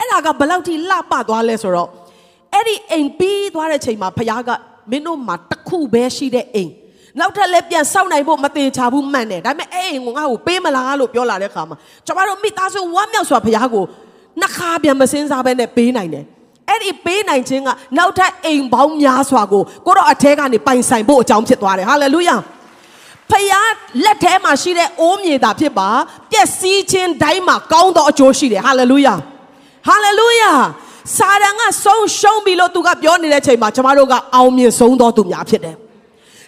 [0.00, 1.88] အဲ့ဒါကဘယ်လောက်ထိလှပသွားလဲဆိုတော့
[2.54, 4.50] အဲ့ဒီအိမ်ပြီးသွားတဲ့ချိန်မှာဖခင်က
[4.90, 6.70] မင်းတို့မှာတစ်ခုပဲရှိတဲ့အိမ်
[7.18, 13.84] နောက်ထပ်လည်းပြန်စောင့်နိုင်ဖို့မတင်ချဘူးမှန်တယ်ဒါပေမဲ့အဲ့အိမ်ကိုငါ့ကိုပေးမလားလို့ပြောလာတဲ့ခါမှာကျမတို့မိသားစုဝမ်းမြောက်စွာဖခင်ကို
[14.40, 16.24] နှစ်ခါပြန်မစင်းစားဘဲနဲ့ပေးနိုင်တယ်
[16.68, 22.36] အဲ့ဒီပေးနိုင်ခြင်းကနောက်ထပ်အိမ်ပေါင်းများစွာကိုကိုတော့အထဲကနေပိုင်ဆိုင်ဖို့အကြောင်းဖြစ်သွားတယ်ဟာလေလုယာ
[23.30, 23.70] ဖခင်
[24.04, 25.88] လက်ထဲမှာရှိတဲ့အိုးမြေတာဖြစ်ပါ
[26.30, 29.14] ပျက်စီးခြင်းတိုင်းမှာကောင်းသောအကျိုးရှိတယ်ဟာလေလုယာ
[29.86, 30.52] ဟာလေလုယာ
[31.16, 35.76] စာရန်ကဆုံးရှုံးပြီလို့သူကပြောနေတဲ့အချိန်မှာကျမတို့ကအောင်မြင်ဆုံးသောသူများဖြစ်တယ်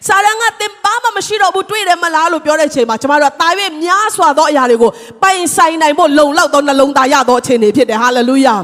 [0.06, 3.48] စာရန်ကတင်ပါမမရှိတော့ဘူးတွေ့တယ်မလားလို့ပြောတဲ့အချိန်မှာကျမတို့ကတာ၍
[3.84, 4.90] များစွာသောအရာတွေကို
[5.22, 8.54] ပိုင်ဆိုင်နိုင်ဖို့လုံလောက်သောနှလုံးသားရသောအခြေအနေဖြစ်တယ်ဟာလေလုယာ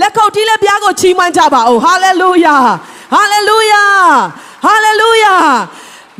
[0.00, 2.56] လက်ခုပ်တီးလက်ပြားကိုချီးမွမ်းကြပါဦးဟာလေလုယာ
[3.14, 3.84] ဟာလေလုယာ
[4.64, 5.34] ဟာလေလုယာ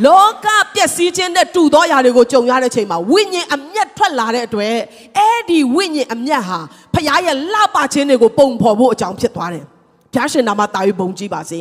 [0.07, 4.77] လောကပျက်စီးခြင်းနဲ့တူသောအရာတွေကိုကြုံရတဲ့အချိန်မှာဝိညာဉ်အမျက်ထွက်လာတဲ့အတွက်
[5.17, 6.59] အဲ့ဒီဝိညာဉ်အမျက်ဟာ
[6.95, 9.65] ဖခင်ရဲ့လှပခြင်းတွေကိုပုံဖော်ဖို့အကြောင်းဖြစ်သွားတယ်။
[10.15, 11.61] ဘုရားရှင်နာမတာ၍ဘုံကြည့်ပါစေ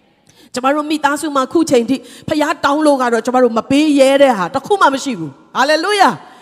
[0.52, 1.96] ။ကျမတို့မိသားစုမှာခုချိန်ထိ
[2.28, 6.10] ဖခင်တောင်းလို့ကတော့ကျမတို့မပေးရဲတဲ့ဟာတခုမှမရှိဘူး။ဟာလေလုယာ။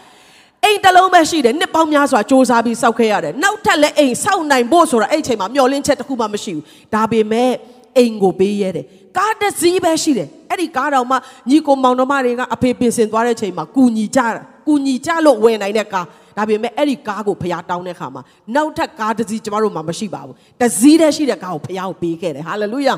[0.65, 7.53] အိမ်တလုံးပဲရှိတယ်နှစ်ပေါင်းများစွာစ조사ပြီးစောက်ခဲ့ရတယ်နောက်ထပ်လည်းအိမ်စောက်နိုင်ဖို့ဆိုတာအဲ့အချိန်မှာမျောလင်းချက်တစ်ခုမှမရှိဘူးဒါပေမဲ့
[7.97, 8.87] အိမ်ကိုပေးရဲတယ်
[9.18, 11.16] ကားတစ်စီးပဲရှိတယ်အဲ့ဒီကားတော်မှ
[11.50, 16.06] ညီကိုမောင်နှမတွေကအဖေပင်စင်သွားတဲ့ချိန်မှာကူညီကြတာကူညီကြလို့ဝယ်နိုင်တဲ့ကား
[16.38, 18.22] ဒါပေမဲ့အဲ့ဒီကားကိုဖျားတောင်းတဲ့ခါမှာ
[18.56, 22.96] နောက်ထပ်ကားတစ်စီးကျမတို့မှမရှိပါဘူးတစ်စီးတည်းရှိတဲ့ကားကိုဖျားကိုပေးခဲ့တယ်ဟာလေလုယာ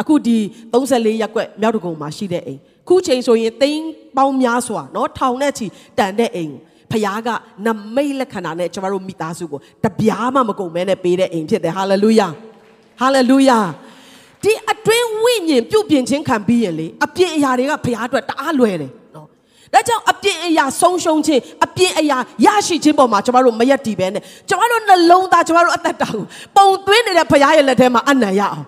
[0.00, 0.36] အခုဒီ
[0.72, 5.66] 34ရက်ွက်မြောက်တကုံမှာရှိတဲ့အိမ်ခုချိန်ဆိုရင်သိန်းပေါင်းများစွာเนาะထောင်နဲ့ချီ
[5.98, 6.54] တန်တဲ့အိမ်
[6.90, 7.28] ဖခင်က
[7.66, 12.28] နမိတ်လက္ခဏာနဲ့ကျမတို့မိသားစုကိုတပြားမှမကုန်မဲနဲ့ပေးတဲ့အိမ်ဖြစ်တယ်ဟာလေလုယာ
[13.00, 13.58] ဟာလေလုယာ
[14.43, 19.27] ဒီအတွင်းဝိညာဉ်ပြုတ်ပြင်ခြင်းခံပြီးရင်လေအပြင်အရာတွေကဖခင်အတွက်တအားလွယ်တယ်နော်
[19.73, 26.23] ဒါကြောင့်အပြင်အရာဆုံးရှုံးခြင်းအပြင်အရာရရှိခြင်းပေါ်မှာကျမတို့မရက်တည်ပဲနဲ့ကျမတို့နှလုံးသားကျမတို့အသက်တာကို
[26.55, 28.65] ပုံသွင်းနေတဲ့ဖခင်ရဲ့လက်ထဲမှာအနံ့ရအောင်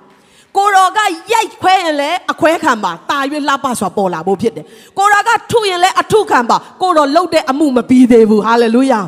[0.58, 1.00] ကိုရောက
[1.34, 4.66] ရိုက်ခွဲရင်လည်းအခွဲခံပါတာ၍လှပစွာပေါ်လာဖို့ဖြစ်တယ်
[4.98, 9.02] ကိုရောကထုရင်လည်းအထုခံပါကိုရောလှုပ်တဲ့အမှုမပြီးသေးဘူးဟာလေလုယာ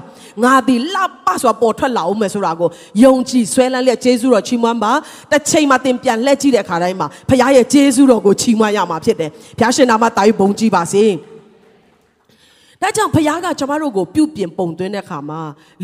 [0.43, 2.69] ငါဒီလှပစွာပေါ်ထွက်လာအောင်မယ်ဆိုတာကို
[3.04, 4.91] ယုံကြည်ဆွဲလန်းလက်ဂျေဇုတော်ချီးမွမ်းပါ
[5.32, 11.04] တစ်ချိန်မှသင်ပြန်လှည့်ကြည့်တဲ့အခါတိုင်းမှာဖခင်ရဲ့ဂျေဇုတော်ကိုချီးမွမ်းရမှာဖြစ်တယ်ဖခင်ရှင်နာမတာယူဘုံကြည်ပါစေ
[12.82, 15.41] ဒါကြောင့်ဖခင်ကကျမတို့ကိုပြုပြင်ပုံသွင်းတဲ့အခါမှာ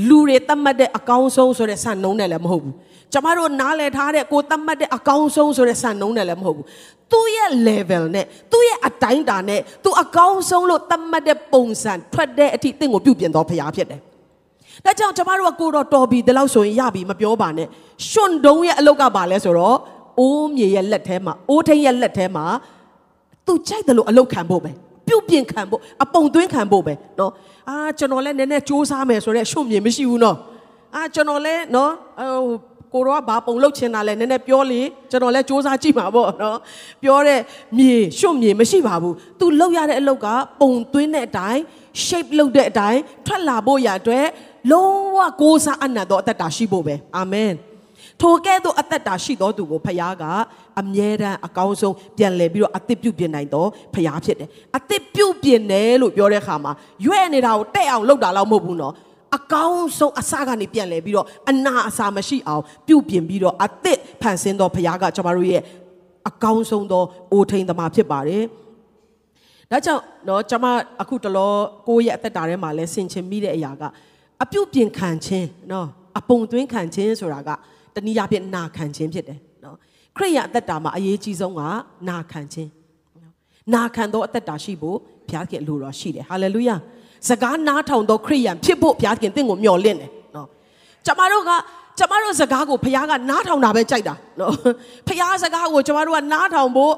[0.08, 2.76] လူတွေတတ်မှတ်တဲ့အကောင်းဆုံးဆိုတဲ့ဆန်နှုံးနဲ့လည်းမဟုတ်ဘူး
[3.14, 6.66] ကျမတို့နားလည်ထားတဲ့ကိုတတ်မှတ်တဲ့အကောင်းဆုံးဆိုတဲ့ဆန်နှုံးနဲ့လည်းမဟုတ်ဘူး
[7.12, 14.02] သူ့ရဲ့ level နဲ့သူ့ရဲ့အတိုင်းတာနဲ့သူအကောင်းဆုံးလို့တတ်မှတ်တဲ့ပုံစံထွက်တဲ့အထိတင့်ကိုပြုပြင်တော်ဖရားဖြစ်တယ်။
[14.86, 17.68] ဒါကြောင့်ကျမတို့ကကိုတော့တော်ပြီဒီလောက်ဆိုရင်ရပြီမပြောပါနဲ့
[18.10, 19.78] ရွှွန်တုံးရဲ့အလုတ်ကပါလဲဆိုတော့
[20.20, 22.46] အိုးမြေရဲ့လက်ထဲမှာအိုးထိန်ရဲ့လက်ထဲမှာ
[23.46, 24.72] သူကြိုက်တယ်လို့အလုတ်ခံဖို့ပဲ
[25.08, 27.32] ပြုတ်ပြင်ခံဖို့အပုံသွင်းခံဖို့ပဲနော်
[27.70, 30.38] အာကျွန်တော်လည်းနည်းနည်းစူးစမ်းမယ်ဆိုတော့ရွှွန်မြေမရှိဘူးနော်
[30.96, 32.44] အာကျွန်တော်လည်းနော်ဟို
[32.94, 36.58] ကိုတော့ဘာပုံလုတ်ချင်တာလဲနည်းနည်းပြောလေကျွန်တော်လည်းစူးစမ်းကြည့်ပါပေါ့နော်
[37.04, 37.40] ပြောတဲ့
[37.78, 40.28] မြေရွှွ့မြေမရှိပါဘူး तू လုတ်ရတဲ့အလုတ်က
[40.62, 41.62] ပုံသွင်းတဲ့အတိုင်း
[42.06, 44.26] shape လုတ်တဲ့အတိုင်းထွက်လာဖို့ရအတွက်
[44.71, 47.55] လုံးဝကိုးစားအနံ့တော့အသက်တာရှိဖို့ပဲအာမင်
[48.21, 50.25] ထိုကဲ့သို့အသက်တာရှိတော်သူကိုဖခင်က
[50.81, 56.73] အမြဲတမ်းအကောင်းဆုံးပြန်လည်ပြီးတော့အသက်ပြုတ်ပြင်နိုင်တော့ဖခင်ဖြစ်တယ်အသက်ပြုတ်ပြင်တယ်လို့ပြောတဲ့အခါမှာ
[57.07, 58.95] ရွဲ့နေတာကိုတဲ့အောင်လုပ်တာတော့မဟုတ်ဘူးနော်
[59.37, 65.63] အကောင်းဆုံးအစကနေပြန်လဲပြီးတော့အနာအစာမရှိအောင်ပြုတ်ပြင်ပြီးတော့အသစ်ဖန်ဆင်းသောဘုရားကကျွန်တော်တို့ရဲ့
[66.29, 68.45] အကောင်းဆုံးသောအိုထိန်သမားဖြစ်ပါတယ်။
[69.71, 70.67] ဒါကြောင့်เนาะကျွန်မ
[71.03, 71.53] အခုတလော
[71.89, 73.83] ကိုယ့်ရဲ့အသက်တာထဲမှာလဲဆင်ခြင်မိတဲ့အရာက
[74.44, 75.88] အပြုတ်ပြင်ခံခြင်းနော်
[76.20, 77.50] အပုံသွင်းခံခြင်းဆိုတာက
[77.96, 79.76] တနည်းအားဖြင့်နာခံခြင်းဖြစ်တယ်နော်
[80.18, 81.62] ခရိယအသက်တာမှာအရေးကြီးဆုံးက
[82.10, 82.70] နာခံခြင်း
[83.74, 84.98] နာခံသောအသက်တာရှိဖို့
[85.30, 86.76] ဘုရားခင်လိုတော်ရှိတယ်ဟာလေလုယာ
[87.30, 90.48] စကားနားထောင်သောခရိယံဖြစ်ဖို့ဘုရားခင်တင့်ကိုမျှော်လင့်တယ်နော်
[91.06, 91.52] ကျမတို့က
[92.00, 94.54] ကျမတို့စကားကိုဘုရားကနားထောင်တာပဲကြိုက်တာနော်
[95.08, 96.94] ဘုရားစကားကိုကျမတို့ကနားထောင်ဖို့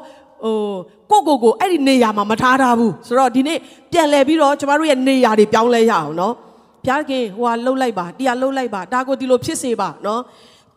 [1.09, 3.57] ဟိုကိုကိုကိုအဲ့ဒီနေရာမှာမထားထားဘူးဆိုတော့ဒီနေ့
[3.91, 6.33] ပြန်လဲပြီးတော့ကျမတို့ရဲ့နေရာတွေပြောင်းလဲရအောင်နော်
[6.85, 10.21] ဘုရားခင်ဟိုဟာလှုပ်လိုက်ပါတရားလှုပ်လိုက်ပါဒါကိုဒီလိုဖြစ်စေပါနော်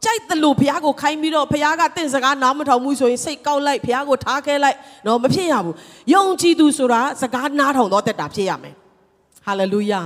[0.05, 4.77] ကြိုက်တယ်လို့ဘုရားကိုခိုင်းပြီးတော့ဘုရားကတင့်စကားနားမထောင်ဘူးဆိုရင်စိတ်ကောက်လိုက်ဘုရားကိုထားခဲလိုက်
[5.07, 5.75] နော်မဖြစ်ရဘူး
[6.15, 8.75] ယုံကြည်သူဆိုတာစကားနားထောင်တော့တက်တာဖြစ်ရမယ်
[9.47, 10.01] ဟာလေလုယာ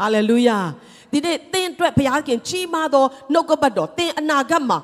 [0.00, 0.58] ဟာလေလုယာ
[1.12, 4.78] ဒီနေ့တင်းအတွက်ဘုရားခင်ကြီးမားသောနှုတ်ကပတ်တော်တင်းအနာဂတ်မှာ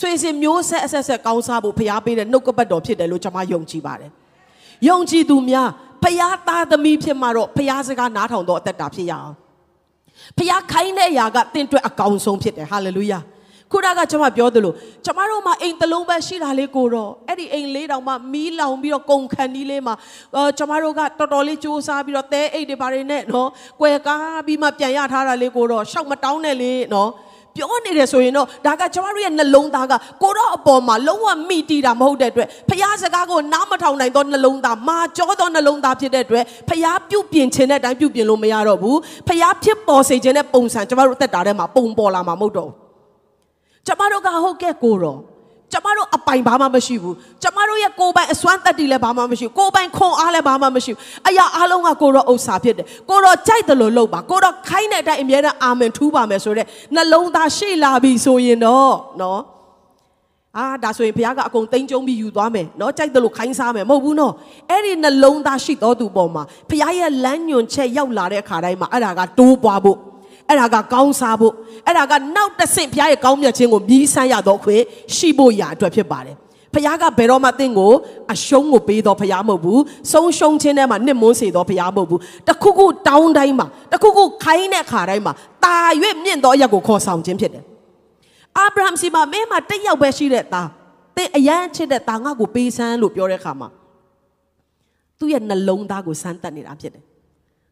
[0.00, 4.10] ဆွေစဉ်မျိုးဆက်အဆက်ဆက်ကောင်းစားဖို့ဘုရားပေးတဲ့နှုတ်ကပတ်တော်ဖြစ်တယ်လို့ကျွန်မယုံကြည်ပါတယ်
[4.88, 5.68] ယုံကြည်သူများ
[6.02, 9.32] ဖျားသားသမီးဖြစ်မှာတော့ဖျားစကားနားထောင်တော့အသက်တာဖြစ်ရအောင်
[10.38, 13.20] ဖျားခိုင်းတဲ့အရာကတင့်အတွက်အကောင်းဆုံးဖြစ်တယ်ဟာလေလုယာ
[13.72, 14.72] ခုနကကျွန်မပြောသလို
[15.04, 19.94] ကျွန်မတို့မှာအိမ်တစ်လုံးပဲရှိတာလေးကိုတော့အဲ့ဒီအိမ်လေးတောင်မှမီးလောင်ပြီးတော့ကုန်ခန်းဒီလေးမှာ
[20.36, 23.48] အော်ကျွန်မတို့ကတော်တော်လေးစူးစမ်းပြီးတော့တဲအိတ်တွေဘာတွေနဲ့နော်
[23.80, 27.10] ကွယ်ကားပြီးမှပြန်ရထားတာလေးကိုတော့ရှောက်မတောင်းနဲ့လေနော်
[27.56, 29.92] ပြောနေတယ်ဆိုရင်တော့ဒါကကျမတို့ရဲ့နှလုံးသားက
[30.22, 38.98] ကိုတော့အပေါ်မှာလုံးဝမိတီးတာမဟုတ်တဲ့အတွက်ဖျားစကားကိုနားမထောင်နိုင်သောနှလုံးသားမာကြောသောနှလုံးသားဖြစ်တဲ့အတွက်ဖျားပြုတ်ပြင်ခြင်းတဲ့အတိုင်းပြုတ်ပြင်လို့မရတော့ဘူး
[39.28, 42.76] ဖျားဖြစ်ပေါ်စေခြင်းတဲ့ပုံစံကျမတို့အသက်တာထဲမှာပုံပေါ်လာမှာမဟုတ်တော့ဘူး
[43.86, 45.18] ကျမတို့ကဟုတ်ကဲ့ကိုတော့
[45.72, 59.40] ကျမတို့အပိုင်ဘာမှမရှိဘူးကျမတို့ရဲ့ကိုယ်ပိုင်အစွမ်းတက်တီလည်းဘာမှမရှိဘူးကိုယ်ပိုင်ခွန်အားလည်းဘာမှမရှိဘူးအရာအလုံးကကိုတော့ဥစ္စာဖြစ်တယ်ကိုတော့ကြိုက်တယ်လို့လုပ်ပါကိုတော့ခိုင်းတဲ့အတိုင်းအမြဲတမ်းအာမင်ထူးပါမယ်ဆိုတဲ့နှလုံးသားရှေ့လာပြီဆိုရင်တော့နော်
[60.58, 64.32] အာဒါဆိုရင်ဘုရားကအကုန်တိမ့်ကျုံပြီးယူသွားမယ်နော်ကြိုက်တယ်လို့ခိုင်းစားမယ်မဟုတ်ဘူးနော်
[64.70, 69.98] အဲ့ဒီနှလုံးသားရှိတော်သူပေါ်မှာဘုရားရဲ့လမ်းညွန်ချက်ရောက်လာတဲ့အခါတိုင်းမှာအဲ့ဒါကတိုးပွားဖို့
[70.48, 71.54] အဲ့ဒါကကောင်းစားဖို့
[71.86, 74.76] အဲ့ဒါကနောက်တစ်ဆင့်ဘုရားရဲ့ကောင်းမြတ်ခြင်းကိုမြည်ဆန်းရတော့ခွေ
[75.16, 76.36] ရှိဖို့ရာအတွက်ဖြစ်ပါတယ်
[76.74, 77.92] ဖခင်ကဘယ်တော့မှတင့်ကို
[78.32, 79.82] အရှုံးကိုပေးတော့ဖခင်မဟုတ်ဘူး
[80.12, 85.32] ဆုံးရှုံးခြင်းထဲမှာနှစ်မွန်းစေတော့ဖခင်မဟုတ်ဘူးတခုခုတောင်းတိုင်းမှာတခုခုခိုင်းတဲ့ခါတိုင်းမှာ
[85.64, 85.78] တာ၍
[86.24, 87.64] မြင့်သောအရက်ကိုခေါ်ဆောင်ခြင်းဖြစ်တယ်
[88.58, 90.68] အာဗြဟံစီမှာမင်းမှာတစ်ယောက်ပဲရှိတဲ့သား
[91.16, 93.68] တင်းအရန်ချစ်တဲ့သားငါ့ကိုပေးစမ်းလို့ပြောတဲ့ခါမှာ
[95.18, 97.04] သူ့ရဲ့နှလုံးသားကိုစမ်းတက်နေတာဖြစ်တယ်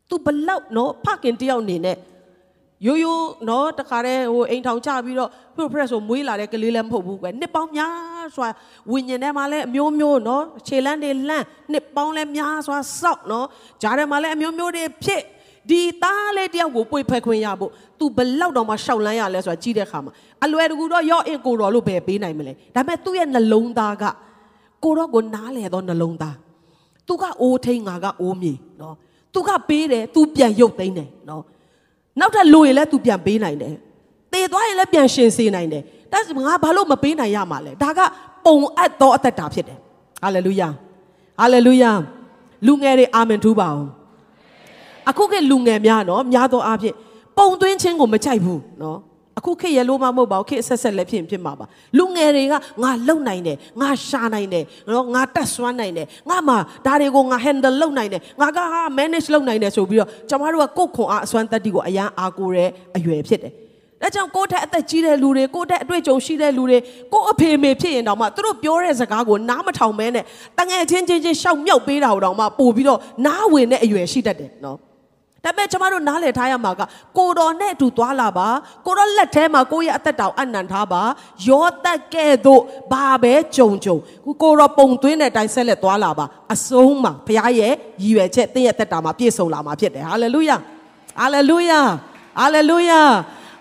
[0.08, 1.96] သူဘလောက်နော်ဖခင်တယောက်နေနဲ့
[2.86, 8.48] ရိုးရိုးနော်တခါတည်းဟိုအိမ်ထောင်ချပြီးတော့ professor ဆိုမွေးလာတဲ့ကလေးလည်းမဟုတ်ဘူးကွယ်နှစ်ပေါင်းများစွာ
[8.92, 13.46] ဝิญဉ်ထဲမှာလည်းအမျိုးမျိုးနော်ခြေလန်းတွေလှန့်နှစ်ပေါင်းလည်းများစွာစောက်နော်
[13.82, 15.22] ဂျားထဲမှာလည်းအမျိုးမျိုးတွေဖြစ်
[15.70, 20.12] ဒီသားလေးတယောက်ကိုပွေဖက်ခွင့်ရဖို့ तू ဘလောက်တော့မှရှောက်လန်းရလဲဆိုတာကြည့်တဲ့အခါမှာ
[20.44, 24.04] အလွယ်တကူတော့ရော့အင်ကိုတော်လို့ပဲပေးနိုင်မလဲဒါပေမဲ့သူ့ရဲ့နှလုံးသားက
[24.84, 26.36] ကိုတော့ကိုနားလေတော့နှလုံးသား
[27.08, 28.94] သူကအိုးထိန်ငါကအိုးမြေနော်
[29.34, 31.42] သူကပေးတယ် तू ပြန်ရုပ်သိမ်းတယ်နော်
[32.20, 33.74] နောက်ထပ်လိုရင်လည်း तू ပြန်ပေးနိုင်တယ်
[34.32, 38.00] တည်သွားရင်လည်းပြန်ရှင်စေနိုင်တယ်ဒါငါဘာလို့မပေးနိုင်ရမှာလဲဒါက
[38.44, 39.78] ပုံအပ်သောအသက်တာဖြစ်တယ်
[40.22, 40.68] ဟာလေလုယာ
[41.40, 41.92] ဟာလေလုယာ
[42.66, 43.88] လူငယ်တွေအာမင်ထူးပါအောင်
[45.08, 46.94] အခုကလူငယ်များနော်များသောအားဖြင့်
[47.38, 48.98] ပုံသွင်းခြင်းကိုမကြိုက်ဘူးနော်
[49.44, 51.66] အခုခေတ်ရလို့မမဟုတ်ပါဘူးခေတ်ဆက်ဆက်လည်းဖြစ်ဖြစ်မှာပါ
[51.98, 56.54] လူငယ်တွေကငါလုံနိုင်တယ်ငါရှာနိုင်တယ်နော်ငါတက်ဆွမ်းနိုင်တယ်ငါမှ
[56.86, 63.52] ဒါတွေကိုငါ handle လုပ်နိုင်တယ်ငါကဟာ manage လုပ်နိုင်တယ်ဆိုပြီးတော့ကျွန်တော်တို့ကကိုယ့်ခွန်အားအစွမ်းတက်တီကိုအရန်အားကိုးတဲ့အရွယ်ဖြစ်တယ်
[64.02, 66.78] ဒါကြောင့်ကိုယ့်ထက်အသက်ကြီးတဲ့လူတွေကိုယ့်ထက်အတွေ့အကြုံရှိတဲ့လူတွေ
[67.12, 70.24] ကိုယ့်အဖေမေဖြစ်ရင်တောင်မှသူတို့ပြောတဲ့စကားကိုနားမထောင်မဲနဲ့
[70.58, 74.78] တငယ်ချင်းချင်းချင်းရှောက်မြောက်ပေးတာတောင်မှပို့ပြီးတော့နားဝင်တဲ့အရွယ်ရှိတတ်တယ်နော်
[75.44, 76.82] ဒါပေမဲ့ကျမတို့နားလည်ထားရမှာက
[77.18, 78.48] ကိုတော်နဲ့အတူသွားလာပါ
[78.86, 81.02] ကိုတော်လက်ထဲမှာကိုယ့်ရဲ့အသက်တောင်အနံထားပါ
[81.48, 83.96] ရောတက်ကဲ့သို့ဘာပဲကြုံကြုံ
[84.42, 86.24] ကိုတော်ပုံသွင်းတဲ့အတိုင်းဆက်လက်သွားလာပါ
[86.54, 87.72] အဆုံးမှာဘုရားရဲ့
[88.02, 90.56] ရည်ရွယ်ချက်တင့်ရဲ့အသက်တာမှာပြည့်စုံလာမှာဖြစ်တယ်ဟာလေလုယာ
[91.18, 91.80] ဟာလေလုယာ
[92.38, 93.00] ဟာလေလုယာ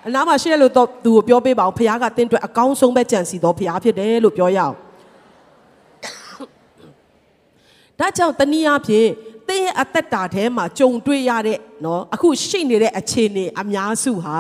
[0.08, 4.76] အနားမှာရှိရလို့တော့သူကိုပြောပေးပါအောင်ဘုရားကတင့်အတွက်အကောင်းဆုံးပဲကြံစီတော်ဘုရားဖြစ်တယ်လို့ပြောရအောင်
[8.00, 9.10] ဒါကြောင့်တနည်းအားဖြင့်
[9.48, 14.39] သင်ရဲ့အသက်တာထဲမှာကြုံတွေ့ရတဲ့နော်အခုရှိနေတဲ့အခြေအနေအများစုဟာ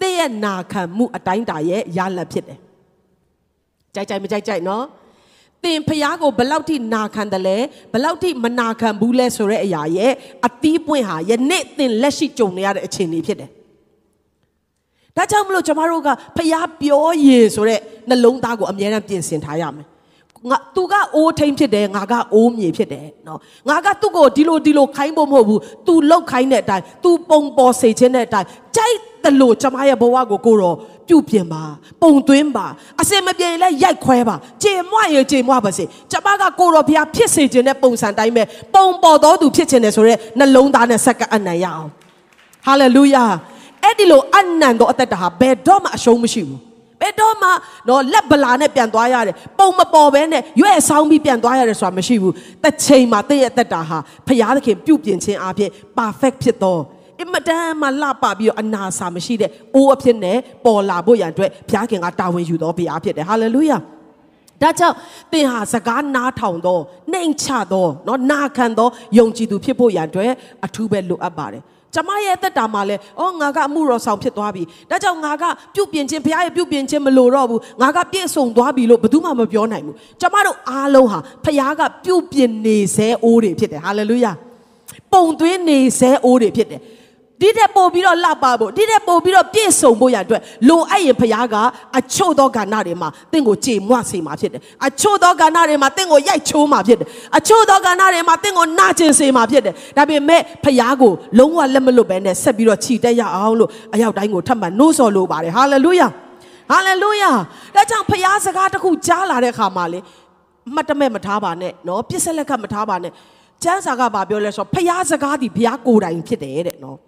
[0.00, 2.58] သင်ရဲ့နာခံမှုအတိုင်းတာရဲ့ရလတ်ဖြစ်တယ်။
[3.94, 4.84] ကြိုက်ကြိုက်မကြိုက်ကြိုက်နော်။
[5.64, 7.56] သင်ဖះကိုဘလောက်ထိနာခံတယ်လဲ
[7.92, 10.12] ဘလောက်ထိမနာခံဘူးလဲဆိုတဲ့အရာရဲ့
[10.46, 13.50] အသီးပွင့်ဟာယနေ့သင်လက်ရှိကြုံနေရတဲ့အခြေအနေဖြစ်တယ်။
[15.16, 19.86] ဒါကြောင့်မလို့ကျမတို့ကဖះပြောရည်ဆိုတဲ့နှလုံးသားကိုအမြဲတမ်းပြင်ဆင်ထားရမယ်
[20.50, 23.38] ငါသူကအိုးထိန်ဖြစ်တယ်ငါကအိုးမြေဖြစ်တယ်နော်
[23.68, 30.76] ငါကသူ့ကိုဒီလိုဒီလိုခိုင်းဖို့မဟုတ်ဘူး तू လောက်ခိုင်းတဲ့အတိုင်း तू ပုံပေါ်စေခြင်းတဲ့အတိုင်းကြိုက်တယ်လို့ကျမရဲ့ဘဝကိုကိုတော့
[31.08, 31.62] ပြုတ်ပြင်ပါ
[32.02, 32.66] ပုံသွင်းပါ
[33.00, 38.42] အစင်မပြေလဲရိုက်ခွဲပါကြေမွရေကြေမွပါစေကျမကကိုတော့ဘုရားဖြစ်စေခြင်းတဲ့ပုံစံတိုင်းပဲ
[38.74, 41.88] ပုံပေါ်တော်သူဖြစ်ခြင်းတယ်ဆိုရဲနှလုံးသားနဲ့ဆက်ကအနံ့ရအောင်
[42.66, 43.24] ဟာလေလုယာ
[43.82, 47.49] အဲ့ဒီလိုအနံ့သောအသက်တာဟာဘယ်တော့မှအရှုံးမရှိဘူး ဘယ်တော့မှ
[47.89, 53.97] တော့လက်ဗလာနဲ့ပြန်သွားရတယ်ပုံမပေါ်ဘဲနဲ့ရွဲ့ဆောင်းပြီးပြန်သွားရတယ်ဆိုတာမရှိဘူးတစ်ချိန်မှာတည့်ရဲ့အသက်တာဟာ
[54.27, 56.79] ဖရာသခင်ပြုပြင်ခြင်းအပြင် perfect ဖြစ်သော
[57.21, 63.77] အမတန်မှလှပပြီးတော့အနာစာမရှိတဲ့အိုးအဖြစ်နဲ့ပေါ်လာဖို့ရန်အတွက်ဘုရားခင်ကတာဝန်ယူတော်ဘုရားဖြစ်တယ်ဟာလေလုယာ
[64.61, 64.95] ဒါကြောင့်
[65.31, 66.79] သင်ဟာစကားနားထောင်သော
[67.11, 68.87] နှိမ်ချသောเนาะနာခံသော
[69.17, 70.31] ယုံကြည်သူဖြစ်ဖို့ရန်အတွက်
[70.65, 71.63] အထူးပဲလိုအပ်ပါတယ်
[71.94, 84.32] ကျမရဲ့သက်တာမှာလဲအော်ငါကအမှုတော်ဆောင်ဖြစ်သွားပြီဒါကြောင့်ငါကပြုတ်ပြင်ခြင်းဘုရားရဲ့ပြုတ်ပြင်ခြင်းမလိုတော့ဘူးငါကပြည့်စုံသွားပြီလို့ဘယ်သူမှမပြောနိုင်ဘူးကျမတို့အားလုံးဟာဘုရားကပြုတ်ပြင်နေစေအိုးတွေဖြစ်တယ်ဟာလေလုယာ
[85.12, 86.80] ပုံသွင်းနေစေအိုးတွေဖြစ်တယ်
[87.42, 91.56] ဒီတဲ့ပို့ပြီးတော့လှပဖို့ဒီတဲ့ပို့ပြီးတော့ပြည့်စုံဖို့ရအတွက်လိုအပ်ရင်ဘုရားက
[91.98, 106.08] အချို့သောကဏ္ဍတွေမှာတင့်ကိုကြေမွစေမှာဖြစ်တယ်အချို့သောကဏ္ဍတွေမှာတင့်ကိုရိုက်ချိုးမှာဖြစ်တယ်အချို့သောကဏ္ဍတွေမှာတင့်ကိုနာကျင်စေမှာဖြစ်တယ်ဒါပေမဲ့ဘုရားကိုလုံးဝလက်မလွတ်ဘဲနဲ့ဆက်ပြီးတော့ခြိတက်ရအောင်လို့အရောက်တိုင်းကိုထပ်မံနှိုးဆော်လိုပါတယ်ဟာလေလုယာ
[106.70, 107.30] ဟာလေလုယာ
[107.74, 109.98] ဒါကြောင့်ဘုရားစကားတစ်ခုကြားလာတဲ့အခါမှာလေ
[110.74, 113.12] မှတ်တမဲ့မထားပါနဲ့နော်ပြစ်ဆက်လက်ကမထားပါနဲ့
[113.62, 116.98] ကျမ်းစာကဘာပြောလဲဆိုတော့ဘုရားစကားဒီဘုရားကိုယ်တိုင်ဖြစ်တယ်တဲ့နော်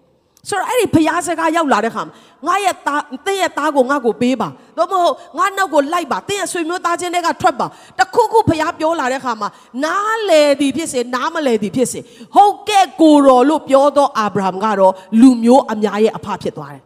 [0.49, 2.13] ဆိုတော့အဲ့ဒီဖျားစကားရောက်လာတဲ့ခါမှာ
[2.47, 7.67] ငါရဲ့သားတင်းရဲ့သားကိုငါ့ကိုပေးပါတော့မဟုတ်ငါနောက်ကိုလိုက်ပါတင်းရဲ့ဆွေမျိုးသားချင်းတွေကထွက်ပါ
[7.99, 9.49] တခုခုဖျားပြောလာတဲ့ခါမှာ
[9.83, 11.99] နားလေသည်ဖြစ်စေနားမလဲသည်ဖြစ်စေ
[12.35, 16.83] ဟုတ်ကဲ့ကိုတော်လို့ပြောသောအာဗြဟံကတော့လူမျိုးအများရဲ့အဖဖြစ်သွားတယ်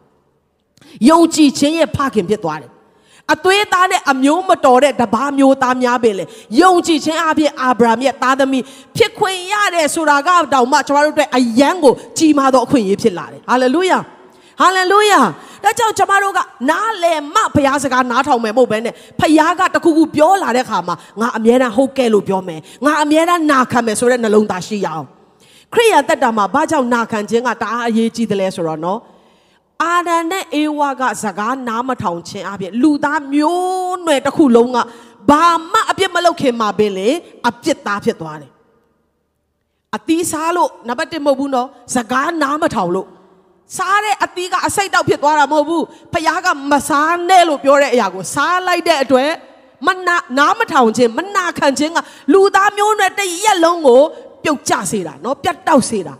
[1.08, 2.70] ယုံကြည်ခြင်းရဲ့ဖခင်ဖြစ်သွားတယ်
[3.34, 6.24] အသွေးသားနဲ့အမျိုးမတော်တဲ့တပားမျိုးသားများပင်လေ
[6.60, 8.62] ယုံကြည်ခြင်းအပြင်အာဗြဟံရဲ့သားသမီး
[8.96, 13.98] ဖြစ်ခွင့်ရတယ်ဆိုတာကတောင်မှကျွန်တော်တို့အတွက်အယံကိုကြီးမားသောအခွင့်အရေးဖြစ်လာတယ်ဟာလေလုယာ
[14.60, 15.20] ဟာလေလုယာ
[15.64, 25.06] ဒါကြောင့်ကျွန်တော်တို့ကနားလည်မှဘုရားစကားနားထောင်မယ်မဟုတ်ဘဲနဲ့ဘုရားကတခုခုပြောလာတဲ့ခါမှာငါအမြဲတမ်းဟုတ်ကဲ့လို့ပြောမယ်ငါအမြဲတမ်းနာခံမယ်ဆိုတဲ့နှလုံးသားရှိရအောင်
[25.74, 28.98] ခရိယတက်တာမှာဘာကြောင့်နာခံခြင်းကတအားအရေးကြီးတယ်လဲဆိုတော့နော်
[29.84, 34.78] အာဒံနဲ့အေဝါကစကားနားမထောင်ခြင်းအပြင်လူသားမျိုးနွယ်တစ်ခုလုံးက
[35.30, 37.08] ဘာမှအပြစ်မလုပ်ခင်မှာပင်လေ
[37.48, 38.52] အပြစ်သားဖြစ်သွားတယ်
[39.96, 43.08] အသီးစားလို့နံပါတ်1မဟုတ်ဘူးနော်စကားနားမထောင်လို့
[43.76, 49.30] စားတဲ့အသီးကအစိတ်တောက်ဖြစ်သွားတာမဟုတ်ဘူးဖခင်ကမစားနဲ့လို့ပြောတဲ့အရာကိုစားလိုက်တဲ့အတွက်
[49.86, 51.98] မနာနားမထောင်ခြင်းမနာခံခြင်းက
[52.32, 54.02] လူသားမျိုးနွယ်တစ်ရက်လုံးကို
[54.44, 56.14] ပြုတ်ကျစေတာနော်ပြတ်တောက်စေတာ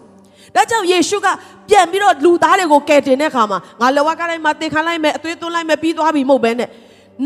[0.54, 1.26] ဒါကြောင့်ယေရှုက
[1.68, 6.68] ပြန်ပြီးတော့လူသားတွေကိုကယ်တင်တဲ့အခါမှာငါလဝကတိုင်းမှာတင်ခံလိုက်မယ်အသွေးသွင်းလိုက်မယ်ပြီးသွားပြီမဟုတ်ဘဲနဲ့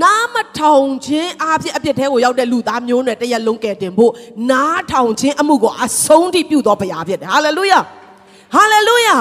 [0.03, 4.13] နားမထောင်ခြင်းအဖြစ်အပြစ်ထဲကိုရောက်တဲ့လူသားမျိုးနဲ့တရက်လုံးကယ်တင်ဖို့
[4.51, 7.81] နားထောင်ခြင်းအမှုကိုအဆုံးထိပြုတော်ဘုရားဖြစ်တယ်ဟာလေလုယာ
[8.55, 9.17] ဟာလေလုယာ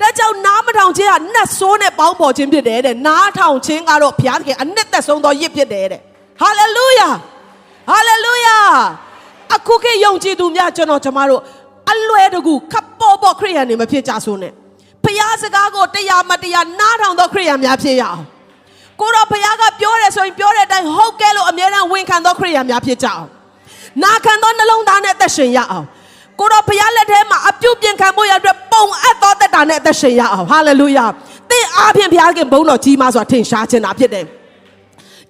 [0.00, 6.00] ဒါကြောင့်နားမထောင်ခြင်းကနှက်ဆိုးနဲ့ပေါင်းပေါ်ခြင်းဖြစ်တယ်တဲ့နားထောင်ခြင်းကတော့ဘုရားသခင်အနှစ်သက်ဆုံးသောရစ်ဖြစ်တယ်တဲ့
[6.40, 7.08] ဟာလေလုယာ
[7.90, 8.58] ဟာလေလုယာ
[9.56, 11.40] အခုခေတ်ယုံကြည်သူများကျွန်တော်ကျမတို့
[11.90, 14.52] အလွယ်တကူခပ်ပေါ်ပေါ်ခရိယန်တွေမဖြစ်ကြဆိုနဲ့
[15.04, 18.22] ဖျားစကားကိုတရားမတရားနားထောင်သောခရိယန်များဖြစ်ရအောင်
[19.00, 23.26] ကိုတော့ဖျားကပြောတယ်ဆိုရင်ပြောတဲ့အတိုင်းဟုတ်ကဲ့လို့အမြဲတမ်းဝန်ခံသောခရိယန်များဖြစ်ကြအောင်
[24.04, 25.86] နာခံသောနှလုံးသားနဲ့သက်ရှင်ရအောင်
[26.38, 31.06] ကိုတော့ဖျားလက်ထဲမှာအပြုတ်ပြင်ခံဖို့ရအတွက်ပုံအပ်သောတက်တာနဲ့သက်ရှင်ရအောင်ဟာလေလုယာ
[31.50, 34.26] သင်အားဖြင့်ဘုရားခင်ဘုန်းတော်ကြီးမားစွာထင်ရှားခြင်းတာဖြစ်တယ်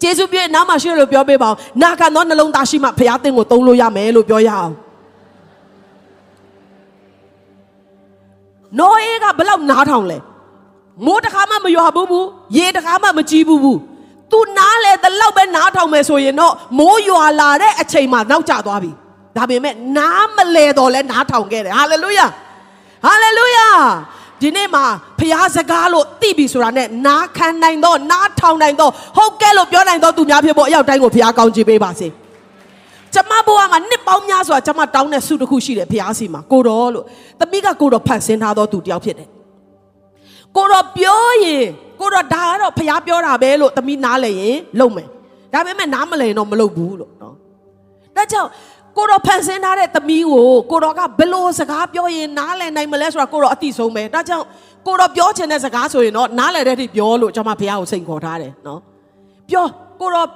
[0.00, 4.72] ကျေးဇူးပြုနားမှာရှိလို့ပြောပေးပါဦးနာခံသောနှလုံးသားရှိမှဘုရားသင်ကိုသုံးလို့ရမယ်လို့ပြောရအောင်
[8.78, 10.18] နောအေးကဘလောက်နားထောင်လဲ
[11.06, 13.78] မိုးတခါမှမရွာဘူးဘူးရေတခါမှမကြီးဘူးဘူး
[14.32, 18.90] သူနားလေတလောက်ပဲနားထောင်မယ်ဆိုရင်တော့မိုးရွာလာတဲ့အချိန်မှာနောက်ကျသွားပြီ
[19.36, 22.26] ဒါပေမဲ့နားမလဲတော့လဲနားထောင်ခဲ့တယ်ဟာလေလုယာ
[23.04, 23.68] ဟာလေလုယာ
[24.40, 24.84] ဒီနေ့မှာ
[25.18, 32.08] ဖျားစကားလို့သိပြီဆိုတာနဲ့နားခံနိုင်တော့နားထောင်နိုင်တော့ဟုတ်ကဲ့လို့ပြောနိုင်တော့သူများဖြစ်ဖို့အရောက်တိုင်းကိုဖျားကောင်းချီးပေးပါစေ။
[33.14, 37.04] ကျမဘဝမှာနှစ်ပေါင်းများစွာကျမတောင်းတဲ့ဆုတစ်ခုရှိတယ်ဘုရားစီမှာကိုတော်လို့
[37.40, 39.28] သမီးကကိုတော်ဖန်ဆင်းထားသောသူတယောက်ဖြစ်တယ်
[40.56, 41.66] ကိုတော်ပြောရင်
[42.00, 45.08] ကိုတော်ဒါကတော့ဘုရားပြောတာပဲလို့သမီးနားလည်ရင်လုပ်မယ်
[45.52, 47.34] ဒါပေမဲ့နားမလည်တော့မလုပ်ဘူးလို့နော်
[48.16, 48.48] ဒါကြောင့်
[48.96, 54.44] ကိုတော်ဖန်ဆင်းထားတဲ့သမီးကိုကိုတော်ကဘလို့စကားပြောရင်နားလည်နိုင်မလဲဆိုတာကိုတော်အသိဆုံးပဲဒါကြောင့်
[54.86, 58.80] ကိုတော်ပြောချင်တဲ့စကားဆိုရင်တော့နားလည်တဲ့အထိပြောလို့ကျွန်မဘုရားကိုစိန်ခေါ်ထားတယ်နော်
[59.50, 59.66] ပြော
[60.00, 60.28] ကိုတော်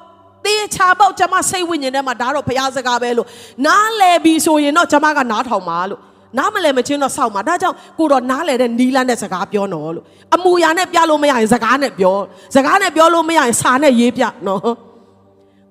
[0.47, 3.27] တေချာပေါက်ကျမစိတ်ဝိညာဉ်ထဲမှာဒါတော့ဘုရားစကားပဲလို့
[3.67, 6.01] နားလဲပြီဆိုရင်တော့ကျမကနားထောင်ပါလို့
[6.39, 12.17] နားမလဲမချင်းတော့စောက်မှာဒါကြောင့်ကိုတော့နားလဲတဲ့နီလန်းတဲ့စကားပြောနော်လို့အမူအရာနဲ့ပြလို့မရရင်စကားနဲ့ပြော
[12.57, 14.73] စကားနဲ့ပြောလို့မရရင်စာနဲ့ရေးပြနော်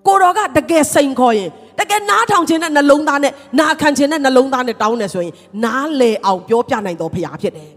[0.07, 1.49] ကိုတော်ကတကယ်စိန်ခေါ်ရင်
[1.79, 7.71] တကယ်နားထောင်ခြင်းနဲ့နှလုံးသားနဲ့နာခံခြင်းနဲ့နှလုံးသားနဲ့တောင်းနေဆိုရင်နားလေအောင်ပြောပြနိုင်တော်ဖရားဖြစ်တယ်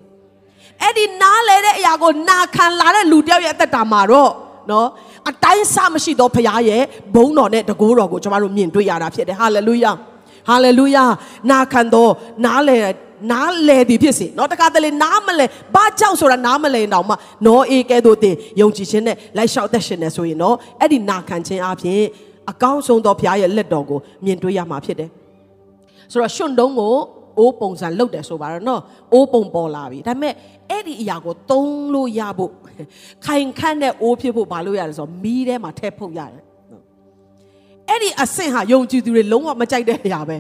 [0.83, 4.33] အဲ့ဒီနားလေတဲ့အရာကိုနာခံလာတဲ့လူတယောက်ရဲ့အသက်တာမှာတော့
[4.71, 4.89] နော်
[5.30, 6.84] အတိုင်းစမရှိသောဖခင်ရဲ့
[7.16, 9.92] ဘုန်းတော်နဲ့တကိုးတော်ကိုကျွန်တော်တို့မြင်တွေ့ရတာဖြစ်တယ်ဟာလေလုယာ
[10.50, 11.04] ဟာလေလုယာ
[11.50, 12.08] နာခံသော
[12.46, 12.78] နားလေ
[13.32, 17.16] နားလေသည်ဖြစ်စေเนาะတခါတလေနားမလဲဘာကြောက်ဆိုတာနားမလဲတောင်မှ
[17.46, 22.02] နောအေကဲ့သို့တင်ယုံကြည်ခြင်းနဲ့လိုက်လျှောက်သက်ရှင်နေဆိုရင်เนาะအဲ့ဒီနာခံခြင်းအပြင်
[22.52, 25.10] အကောင်းဆုံးသောဘုရားရဲ့လက်တော်ကိုမြင်တွေ့ရမှာဖြစ်တယ်
[26.12, 26.94] ဆိုတော့ရှင်တုံးကို
[27.40, 28.82] အိုးပုံစံလုတ်တယ်ဆိုပါတော့နော်
[29.14, 30.34] အိုးပုံပေါ်လာပြီဒါပေမဲ့
[30.70, 32.52] အဲ့ဒီအရာကိုသုံးလို့ရဖို့
[33.27, 36.43] ခိုင်ခန့်တဲ့အိုးဖြစ်ဖို့ဘာလို့ရလဲဆိုတော့မီးထဲမှာထည့်ဖုတ်ရတယ်
[37.89, 40.37] အဲ့ဒီအဆင့်ဟာယုံကြည်သူတွေလုံးဝမကြိုက်တဲ့အရာပဲ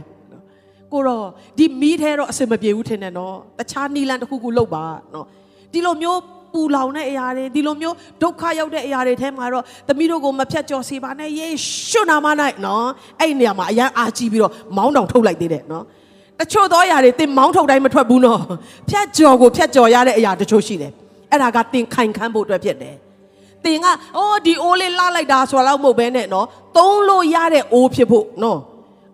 [0.92, 1.24] ကိုတော့
[1.58, 4.84] ဒီမီးထဲတော့အစင်မပြေဘူးထင်တယ်နော်တခြားနီလန်တစ်ခုခုလုပ်ပါ
[5.14, 5.26] နော်
[5.72, 6.20] ဒီလိုမျိုး
[6.52, 11.46] ပူလောင်တဲ့အရာတွေဒီလိုမျိုးဒုက္ခရောက်တဲ့အရာတွေထဲမှာတော့သမီးတို့ကိုမဖြတ်ကျော်စေပါနဲ့ယေ
[11.90, 12.26] ရှုနာမ၌
[12.66, 12.86] နော်
[13.20, 15.84] အဲ့ဒီနေရာမှာအရန်အာကြည့်ပြီးတော့မောင်းတောင်ထုတ်လိုက်သေးတယ်နော်
[16.40, 18.40] တချို့သောအရာတွေတင်မောင်းထုတ်တိုင်းမထွက်ဘူးနော်
[18.90, 20.92] ဖြတ်ကျော်ကိုဖြတ်ကျော်ရတဲ့အရာတချို့ရှိတယ်
[21.36, 22.96] အဲ့ဒါကတင်ခိုင်ခန့်ဖို့အတွက်ဖြစ်တယ်
[23.64, 23.86] တင်က
[24.18, 28.58] အိုးဒီအိုးလေးလှလိုက်တာဆိုတော့မဟုတ်ဘဲနဲ့နော်သုံးလို့ရတဲ့အိုးဖြစ်ဖို့နော်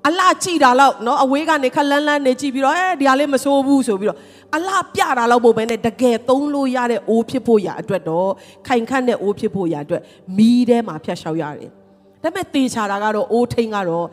[0.09, 4.19] အလှကြည့်တာတော့နော်အဝေးကနေခက်လန်းလန်းနေကြည့်ပြီးတော့အဲဒီဟာလေးမဆိုးဘူးဆိုပြီးတော့
[4.57, 8.31] အလှပြတာတော့မဟုတ်ဘဲနဲ့တကယ်သုံးလို့ရတဲ့အိုးဖြစ်ဖို့ရအတွက်တော့
[8.69, 10.03] ခိုင်ခန့်တဲ့အိုးဖြစ်ဖို့ရအတွက်
[10.37, 11.71] မီးထဲမှာဖြတ်လျှောက်ရတယ်
[12.23, 14.07] ဒါပေမဲ့တေချာတာကတော့အိုးထိန်ကတော့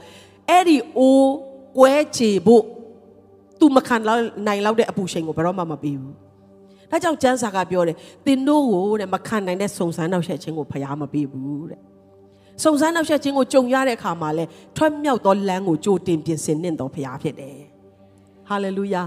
[0.49, 1.31] အဲ့ဒီအိုး
[1.77, 2.63] ကွဲချေဖို့
[3.59, 3.95] သူမခံ
[4.47, 6.28] နိုင်လောက်တဲ့အပူချိန်ကိုဘယ်တော့မှမပြီးဘူး
[6.91, 11.81] ဒါကြောင့်ကျမ်းစာကပြောတယ်သင်တို့ကိုတဲ့မခံနိုင်တဲ့စုံစမ်းနောက်ဆက်ခြင်းကိုဖျားမပေးဘူးတဲ့
[12.63, 14.43] စုံစမ်းနောက်ဆက်ခြင်းကိုကြုံရတဲ့အခါမှာလဲ
[14.77, 17.57] ထွက်မြောက်သောလမ်းကိုကြိုတင်ပြင်ဆင်နေတော်ဖျားဖြစ်တယ်
[18.47, 19.03] ဟာလေလုယာ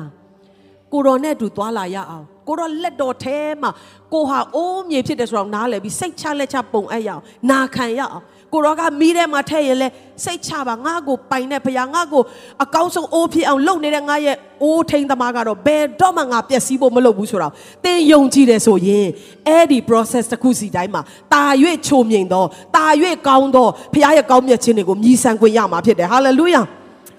[0.93, 3.71] ကိုတော်နဲ့အတူသွားလာရအောင်ကိုတော်လက်တော်ထဲမှာ
[4.13, 9.89] ကိုဟာအိုးမြေဖြစ်တယ်ဆိုတော့နားလည်ပြီးစိတ်ချလက်ချပုံအပ်ရအောင်နာခံရအောင် ကိုရောကမီးထဲမှာထည့်ရင်လဲ
[10.25, 12.23] စိတ်ချပါငါ့ကိုပိုင်တဲ့ဖခင်ငါ့ကို
[12.65, 17.53] အကောင်းဆုံးအိုးဖြစ်အောင်လုပ်နေတဲ့ငါရဲ့အိုးထိန်သမားကတော့ဘယ်တော့မှငါပျက်စီးဖို့မလုပ်ဘူးဆိုတော့
[17.85, 19.07] သင်ယုံကြည်တယ်ဆိုရင်
[19.49, 21.45] အဲ့ဒီ process တစ်ခုစီတိုင်းမှာတာ၍
[21.87, 22.87] ချိုမြိန်တော့တာ၍
[23.29, 26.63] ကောင်းတော့ဖခင်ရဲ့ကောင်းမြတ်ခြင်းတွေကိုမြည်ဆန်ခွင့်ရမှာဖြစ်တယ်ဟာလေလုယာ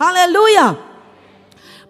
[0.01, 0.65] ဟာလေလုယာ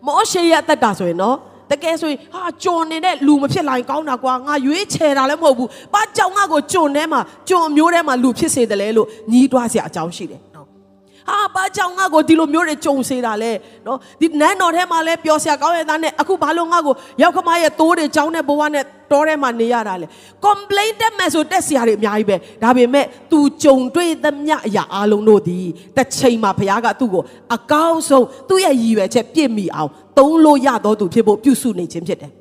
[0.06, 1.38] မောရှေရဲ့အသက်တာဆိုရင်နော်
[1.74, 10.53] တကယ်ဆိုရင်ဟာကြုံနေတဲ့လူမဖြစ်လိုက်ကောင်းတာကွာငါရွေးချယ်တာလည်းမဟုတ်ဘူး။ဘာကြောင့်ငါကိုကြုံထဲမှာကြုံမျိုးထဲမှာလူဖြစ်စေတယ်လဲလို့ညီးတွားစရာအကြောင်းရှိတယ်နော်။
[11.30, 13.52] ဟာဘာကြောင့်ငါကိုဒီလိုမျိုးတွေကြုံစေတာလဲ
[13.86, 20.08] နော်ဒီနန်းတော်ထဲမှာလဲပျော်စရာကောင်းရဲ့သားနဲ့အခုဘာလို့ငါကိုရောက်ခမရဲ့တိုးတွေကြောင်းတဲ့ဘဝနဲ့တောထဲမှာနေရတာလဲ
[20.46, 25.58] complain တက်မယ်ဆိုတက်စရာတွေအများကြီးပဲဒါပေမဲ့ तू ကြုံတွေ့သမျှအရာအလုံးတို့ဒီ
[25.98, 27.24] တစ်ချိန်မှာဘုရားကသူ့ကို
[27.56, 32.32] အကောင်းဆုံးသူ့ရဲ့ရည်ရွယ်ချက်ပြည့်မီအောင်သုံးလို့ရတော့သူဖြစ်ဖို့ပြုစုနေခြင်းဖြစ်တယ်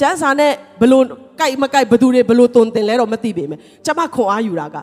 [0.00, 1.04] ကျမ်းစာနဲ့ဘလို့
[1.40, 4.76] ကြိုက်မကြိုက်ဘသူတွေဘလို့တုံတင်လဲတော့မသိပေမဲ့ကျွန်မခွန်အားယူတာက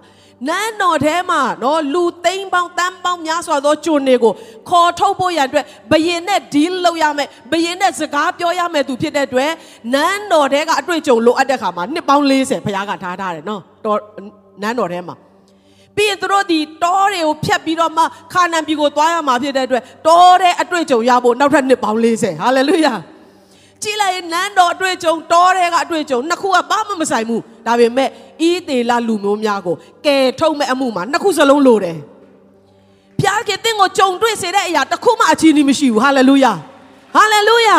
[0.47, 4.34] နန်းတော်ထဲမှာနော်လူသိန်းပေါင်းတန်းပေါင်းများစွာသောကျွန်တွေကို
[4.70, 9.51] ခေါ်ထုတ်ဖို့ရန်အတွက်ဘယင်နဲ့ deal လုပ်ရမယ်ဘယင်နဲ့စကားပြောရမယ်သူဖြစ်တဲ့အတွက်
[9.93, 13.99] နန်းတော်ထဲကအတွေ့အကြုံလိုအပ်တဲ့ခါမှာနှစ်ပေါင်း40ဘုရားကထားထားတယ်နော်တော်
[14.62, 15.16] နန်းတော်ထဲမှာ
[15.95, 18.03] ပြီးရင်သူတို့ဒီတောတွေကိုဖျက်ပြီးတော့မှ
[18.34, 22.93] ခါနန်ပြည်ကိုသွားရမှာဖြစ်တဲ့အတွက်တောတဲ့အတွေ့အကြုံရဖို့နောက်ထပ်နှစ်ပေါင်း40ဟာလေလုယာ
[23.84, 28.09] ကြည်လိုက်ရင်နန်းတော်အတွေ့အကြုံတောထဲကအတွေ့အကြုံနှစ်ခုကဘာမှမဆိုင်ဘူးဒါပေမဲ့
[28.49, 29.75] ဤသေးလာလူမျိုးများကို
[30.05, 31.97] ကယ်ထုတ်မဲ့အမှုမှာနှစ်ခုစလုံးလိုတယ်
[33.19, 36.53] ဘုရားခင်တင့်ကိုကြုံတွေ့စေတဲ့အရာတစ်ခုမှအချီးနှီးမရှိဘူးဟာလေလုယာ
[37.15, 37.78] ဟာလေလုယာ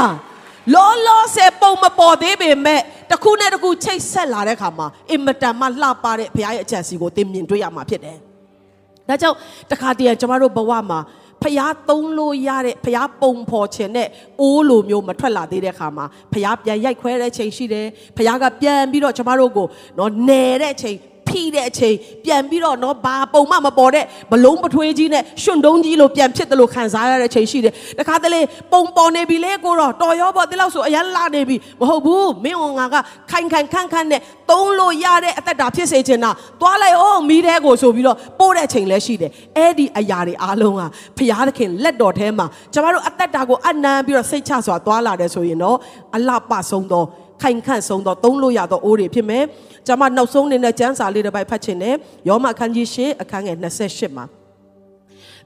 [0.75, 2.81] လောလောဆယ်ပုံမပေါ်သေးပေမဲ့
[3.11, 8.19] တစ်ခုနဲ့တစ်ခုချိတ်ဆက်လာတဲ့အခါမှာအင်မတန်မှလှပတဲ့ဘုရားရဲ့အကြံစီကိုသင်မြင်တွေ့ရမှာဖြစ်တယ်။
[9.09, 9.37] ဒါကြောင့်
[9.71, 10.99] တခါတည်းကျမတို့ဘဝမှာ
[11.43, 14.09] ဖျားသုံးလို့ရတဲ့ဖျားပုံဖော်ခြင်းနဲ့
[14.41, 17.87] အိုးလိုမျိုးမထွက်လာသေးတဲ့ခါမှာဖျားပြန်ရိုက်ခွဲတဲ့ချိန်ရှိတယ်
[18.17, 19.67] ဖျားကပြန်ပြီးတော့ကျမတို့ကို
[19.99, 20.97] နော်နယ်တဲ့ချိန်
[21.29, 28.41] ဖိတဲ့အချိန်ပြန်ပြီးတော့နော်ဘာပုံမှမပေါ်တဲ့ဘလုံးပထွေးကြီးနဲ့ရှင်တုံးကြီးလိုပြန်ဖြစ်တယ်လို့ခံစားရတဲ့အချိန်ရှိတယ်တခါတလေ
[28.73, 32.97] ပုံပေါ်နေပြီလေကိုတော့တော်ရောပေါ့ဒီလောက်ဆိုအရန်လာနေပြီမဟုတ်ဘူးမင်းငါက
[33.31, 34.21] ခိုင်ခိုင်ခန့်ခန့်နဲ့
[34.51, 40.83] သုံးလို့ရတဲ့အသက်တာဖြစ်စေချင်တာသွားလိုက်အောင်မိတဲ့ကိုဆိုပြီးတော့ပို့တဲ့အချိန်လည်းရှိတယ်အဲ့ဒီအရာတွေအားလုံးက
[41.19, 45.77] ဖရာသခင်လက်တော်ထဲမှာကျမတို့အသက်တာကိုအနမ်းပြီးတော့စိတ်ချစွာသွားလာတယ်ဆိုရင်တော့
[46.17, 47.05] အလှပဆုံးသော
[47.43, 49.45] ခိုင်ခန့်ဆုံးသောသုံးလို့ရသောအိုးတွေဖြစ်မယ်။
[49.87, 51.95] ကျွန်မနောက်ဆုံးနေတဲ့ကျမ်းစာလေးတစ်ပိုက်ဖတ်ချင်တယ်။
[52.29, 54.27] ယောမအခန်းကြီး၈အခန်းငယ်28မှာ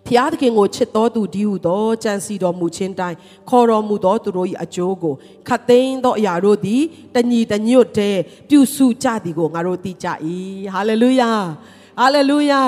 [0.07, 3.16] ဖျားသခင်ကိုချစ်တော်သူဒီဟုသောကြံစီတော်မူခြင်းတိုင်း
[3.49, 5.14] ခေါ်တော်မူသောသူတို့၏အကျိုးကို
[5.49, 6.82] ခတ်သိမ်းသောအရာတို့သည်
[7.14, 10.09] တညီတညွတ်တည်းပြုစုကြသည်ကိုငါတို့သိကြ၏
[10.74, 11.30] ဟာလေလုယာ
[12.01, 12.62] ဟာလေလုယာ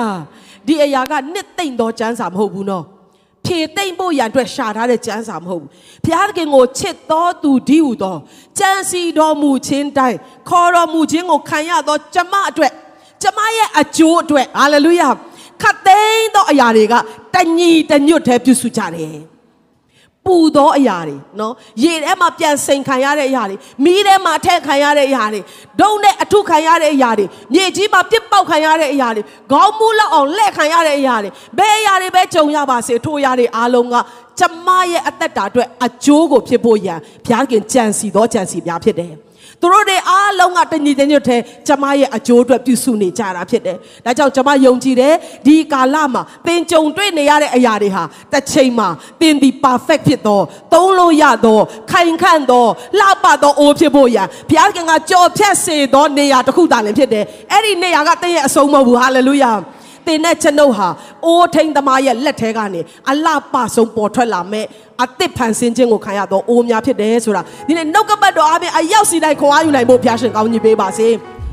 [0.67, 2.85] ဒီအရာကနှစ်သိမ့်သောကျမ်းစာမဟုတ်ဘူးနော်
[3.45, 5.69] ဖြေသိမ့်ဖို့ရန်အတွက်ရှာထားတဲ့ကျမ်းစာမဟုတ်ဘူး
[6.05, 8.17] ဘုရားသခင်ကိုချစ်တော်သူဒီဟုသော
[8.59, 10.17] ကြံစီတော်မူခြင်းတိုင်း
[10.49, 12.71] ခေါ်တော်မူခြင်းကိုခံရသောကျမအတွက်
[13.21, 15.09] ကျမရဲ့အကျိုးအတွက်ဟာလေလုယာ
[15.61, 16.93] ခတ်သိမ်းသောအရာတွေက
[17.33, 19.15] တညီတညွတ်တည်းပြုစုကြတယ်
[20.25, 21.53] ပူသောအရာတွေနော်
[21.83, 25.41] ရေထဲမှာပြန်စိန်ခံရတဲ့အရာတွေမီးထဲမှာထည့်ခံရတဲ့အရာတွေ
[25.81, 33.95] ဒုံနဲ့အထုခံရတဲ့အရာတွေမြေကြီးမှာပြစ်ပေါက်ခံရတဲ့အရာတွေခေါင်းမူးလောက်အောင်လက်ခံရတဲ့အရာတွေဘယ်အရာတွေပဲကြုံရပါစေထိုအရာတွေအားလုံးက
[34.39, 39.13] ကျမရဲ့အသက်တာအတွက်အကျိုးကိုဖြစ်ဖို့ရန်ဘုရားခင်ကြံစီသောကြံစီများဖြစ်တယ်
[39.61, 45.13] သူတို့တွေအားလုံးကတညီတညွတ်တဲ့ကျမရဲ့အကျိုးအတွက်ပြုစုနေကြတာဖြစ်တယ်။ဒါကြောင့်ကျမယုံကြည်တယ်
[45.45, 48.03] ဒီကာလမှာသင်ကြုံတွေ့နေရတဲ့အရာတွေဟာ
[48.33, 48.87] တစ်ချိန်မှာ
[49.21, 50.43] သင်ဒီ perfect ဖြစ်တော့
[50.73, 59.53] သုံးလို့ရတော့ခိုင်ခန့်တော့လှပတော့အိုးဖြစ်ဖို့ရန်ဘုရားခင်ကကြော်ဖြတ်စေသောနေရာတစ်ခုသာလည်းဖြစ်တယ်။အဲ့ဒီနေရာကသင်ရဲ့အဆုံးမဟုတ်ဘူးဟာလေလုယာ။
[60.07, 60.87] သင်နဲ့ကျွန်ုပ်ဟာ
[61.25, 62.81] အိုးထိန်သမားရဲ့လက်ထဲကနေ
[63.11, 64.65] အလှပဆုံးပေါ်ထွက်လာမဲ့
[65.03, 71.09] အသစ်ဖန်ဆင်းခြင်းကိုခံရတော့အိုးများဖြစ်တယ်ဆိုတာဒီနေ့နှုတ်ကပတ်တော်အပြင်အရောက်စီတိုင်းခွန်အားယူနိုင်ဖို့ဘုရားရှင်ကောင်းကြီးပေးပါစေ။